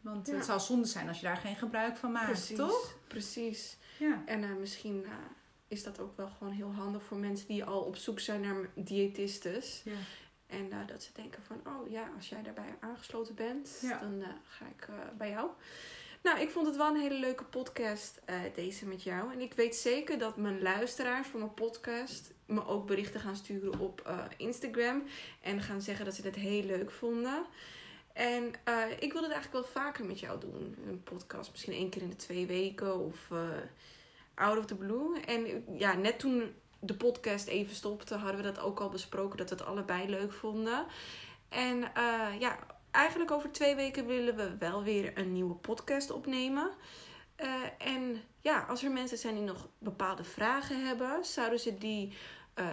Want 0.00 0.26
Ja. 0.26 0.34
het 0.34 0.44
zou 0.44 0.60
zonde 0.60 0.86
zijn 0.86 1.08
als 1.08 1.20
je 1.20 1.26
daar 1.26 1.36
geen 1.36 1.56
gebruik 1.56 1.96
van 1.96 2.12
maakt, 2.12 2.26
Precies. 2.26 2.56
toch? 2.56 2.94
Precies. 3.06 3.76
Ja. 3.98 4.22
En 4.26 4.60
misschien 4.60 5.04
is 5.68 5.82
dat 5.82 6.00
ook 6.00 6.16
wel 6.16 6.28
gewoon 6.38 6.52
heel 6.52 6.72
handig 6.72 7.02
voor 7.02 7.18
mensen 7.18 7.46
die 7.46 7.64
al 7.64 7.80
op 7.80 7.96
zoek 7.96 8.20
zijn 8.20 8.40
naar 8.40 8.70
diëtistes. 8.74 9.82
ja. 9.84 9.92
En 10.46 10.86
dat 10.86 11.02
ze 11.02 11.10
denken 11.12 11.42
van, 11.42 11.60
oh 11.66 11.90
ja, 11.90 12.10
als 12.16 12.28
jij 12.28 12.42
daarbij 12.42 12.76
aangesloten 12.80 13.34
bent, 13.34 13.78
Ja. 13.82 13.98
dan 13.98 14.22
ga 14.44 14.66
ik 14.66 14.88
bij 15.18 15.30
jou. 15.30 15.50
Nou, 16.22 16.40
ik 16.40 16.50
vond 16.50 16.66
het 16.66 16.76
wel 16.76 16.88
een 16.88 17.00
hele 17.00 17.18
leuke 17.18 17.44
podcast, 17.44 18.20
eh, 18.24 18.36
deze 18.54 18.86
met 18.86 19.02
jou. 19.02 19.32
En 19.32 19.40
ik 19.40 19.54
weet 19.54 19.76
zeker 19.76 20.18
dat 20.18 20.36
mijn 20.36 20.62
luisteraars 20.62 21.28
van 21.28 21.40
mijn 21.40 21.54
podcast 21.54 22.32
me 22.46 22.66
ook 22.66 22.86
berichten 22.86 23.20
gaan 23.20 23.36
sturen 23.36 23.78
op 23.78 24.00
eh, 24.00 24.18
Instagram. 24.36 25.02
En 25.40 25.60
gaan 25.60 25.80
zeggen 25.80 26.04
dat 26.04 26.14
ze 26.14 26.22
het 26.22 26.34
heel 26.34 26.62
leuk 26.62 26.90
vonden. 26.90 27.44
En 28.12 28.52
eh, 28.64 28.90
ik 28.98 29.12
wil 29.12 29.22
het 29.22 29.32
eigenlijk 29.32 29.52
wel 29.52 29.82
vaker 29.82 30.04
met 30.04 30.20
jou 30.20 30.40
doen. 30.40 30.76
Een 30.86 31.02
podcast, 31.02 31.50
misschien 31.50 31.72
één 31.72 31.90
keer 31.90 32.02
in 32.02 32.10
de 32.10 32.16
twee 32.16 32.46
weken 32.46 32.98
of 32.98 33.28
out 34.34 34.58
of 34.58 34.66
the 34.66 34.74
blue. 34.74 35.20
En 35.20 35.64
ja, 35.78 35.94
net 35.94 36.18
toen 36.18 36.54
de 36.80 36.94
podcast 36.94 37.46
even 37.46 37.74
stopte, 37.74 38.14
hadden 38.14 38.36
we 38.36 38.52
dat 38.52 38.58
ook 38.58 38.80
al 38.80 38.88
besproken 38.88 39.38
dat 39.38 39.50
we 39.50 39.54
het 39.54 39.64
allebei 39.64 40.08
leuk 40.08 40.32
vonden. 40.32 40.86
En 41.48 41.78
ja, 42.38 42.58
eigenlijk 42.90 43.30
over 43.30 43.50
twee 43.52 43.74
weken 43.74 44.06
willen 44.06 44.36
we 44.36 44.56
wel 44.58 44.82
weer 44.82 45.18
een 45.18 45.32
nieuwe 45.32 45.54
podcast 45.54 46.10
opnemen. 46.10 46.70
Eh, 47.36 47.62
en 47.78 48.22
ja, 48.40 48.64
als 48.68 48.82
er 48.84 48.90
mensen 48.90 49.18
zijn 49.18 49.34
die 49.34 49.44
nog 49.44 49.68
bepaalde 49.78 50.24
vragen 50.24 50.86
hebben, 50.86 51.24
zouden 51.24 51.60
ze 51.60 51.78
die 51.78 52.16
eh, 52.54 52.68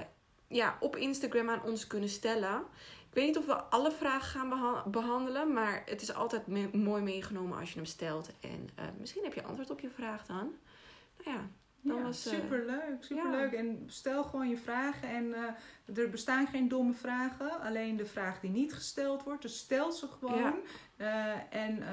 ja, 0.47 0.77
op 0.79 0.95
Instagram 0.95 1.49
aan 1.49 1.63
ons 1.63 1.87
kunnen 1.87 2.09
stellen. 2.09 2.59
Ik 3.09 3.13
weet 3.13 3.25
niet 3.25 3.37
of 3.37 3.45
we 3.45 3.63
alle 3.63 3.91
vragen 3.91 4.27
gaan 4.27 4.49
beha- 4.49 4.83
behandelen, 4.87 5.53
maar 5.53 5.83
het 5.85 6.01
is 6.01 6.13
altijd 6.13 6.73
mooi 6.73 7.01
meegenomen 7.03 7.59
als 7.59 7.69
je 7.69 7.75
hem 7.75 7.85
stelt. 7.85 8.29
En 8.39 8.69
eh, 8.75 8.85
misschien 8.99 9.23
heb 9.23 9.33
je 9.33 9.43
antwoord 9.43 9.69
op 9.69 9.79
je 9.79 9.89
vraag 9.89 10.25
dan. 10.25 10.55
Nou 11.23 11.37
ja, 11.37 11.49
Dan 11.81 11.97
ja, 11.97 12.03
was, 12.03 12.25
eh, 12.25 12.33
superleuk, 12.33 13.03
superleuk. 13.03 13.51
En 13.51 13.83
stel 13.87 14.23
gewoon 14.23 14.49
je 14.49 14.57
vragen. 14.57 15.09
En 15.09 15.33
eh, 15.33 15.97
er 15.97 16.09
bestaan 16.09 16.47
geen 16.47 16.67
domme 16.67 16.93
vragen. 16.93 17.61
Alleen 17.61 17.97
de 17.97 18.05
vraag 18.05 18.39
die 18.39 18.49
niet 18.49 18.73
gesteld 18.73 19.23
wordt. 19.23 19.41
Dus 19.41 19.57
stel 19.57 19.91
ze 19.91 20.07
gewoon. 20.07 20.53
Ja. 20.97 21.39
Eh, 21.49 21.61
en 21.61 21.83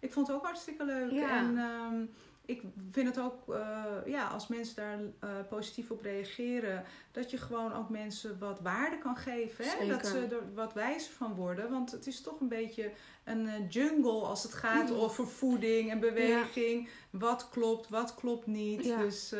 ik 0.00 0.12
vond 0.12 0.26
het 0.26 0.36
ook 0.36 0.44
hartstikke 0.44 0.84
leuk. 0.84 1.10
Ja. 1.10 1.38
En 1.38 1.58
ehm, 1.58 2.04
ik 2.46 2.62
vind 2.90 3.08
het 3.08 3.18
ook, 3.18 3.54
eh, 3.54 3.94
ja, 4.06 4.26
als 4.26 4.48
mensen 4.48 4.76
daar 4.76 4.98
eh, 5.20 5.48
positief 5.48 5.90
op 5.90 6.02
reageren, 6.02 6.84
dat 7.12 7.30
je 7.30 7.36
gewoon 7.36 7.72
ook 7.72 7.88
mensen 7.88 8.38
wat 8.38 8.60
waarde 8.60 8.98
kan 8.98 9.16
geven. 9.16 9.64
Hè? 9.64 9.86
Dat 9.86 10.06
ze 10.06 10.18
er 10.18 10.54
wat 10.54 10.72
wijzer 10.72 11.12
van 11.12 11.34
worden. 11.34 11.70
Want 11.70 11.90
het 11.90 12.06
is 12.06 12.20
toch 12.20 12.40
een 12.40 12.48
beetje 12.48 12.92
een 13.24 13.46
eh, 13.48 13.68
jungle 13.70 14.22
als 14.22 14.42
het 14.42 14.54
gaat 14.54 14.90
Mm. 14.90 14.96
over 14.96 15.28
voeding 15.28 15.90
en 15.90 16.00
beweging. 16.00 16.88
Wat 17.10 17.48
klopt, 17.48 17.88
wat 17.88 18.14
klopt 18.14 18.46
niet. 18.46 18.84
Ja. 18.84 18.98
Dus 19.02 19.34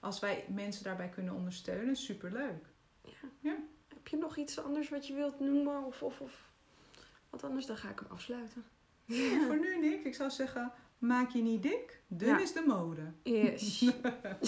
als 0.00 0.20
wij 0.20 0.44
mensen 0.48 0.84
daarbij 0.84 1.08
kunnen 1.08 1.34
ondersteunen, 1.34 1.96
superleuk. 1.96 2.64
Heb 3.88 4.08
je 4.08 4.16
nog 4.16 4.36
iets 4.36 4.60
anders 4.60 4.88
wat 4.88 5.06
je 5.06 5.14
wilt 5.14 5.40
noemen? 5.40 5.84
Of, 5.84 6.02
of, 6.02 6.20
of 6.20 6.50
wat 7.30 7.44
anders? 7.44 7.66
Dan 7.66 7.76
ga 7.76 7.90
ik 7.90 7.98
hem 7.98 8.10
afsluiten. 8.10 8.64
En 9.08 9.42
voor 9.46 9.58
nu, 9.58 9.78
Nick, 9.78 10.04
ik 10.04 10.14
zou 10.14 10.30
zeggen, 10.30 10.72
maak 10.98 11.30
je 11.30 11.42
niet 11.42 11.62
dik. 11.62 12.00
Dun 12.08 12.28
Ja. 12.28 12.40
is 12.40 12.52
de 12.52 12.64
mode. 12.66 13.12
Yes. 13.22 13.82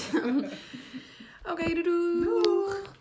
Oké, 1.51 1.63
doei 1.75 1.83
doei. 1.83 2.23
Doeg! 2.43 2.97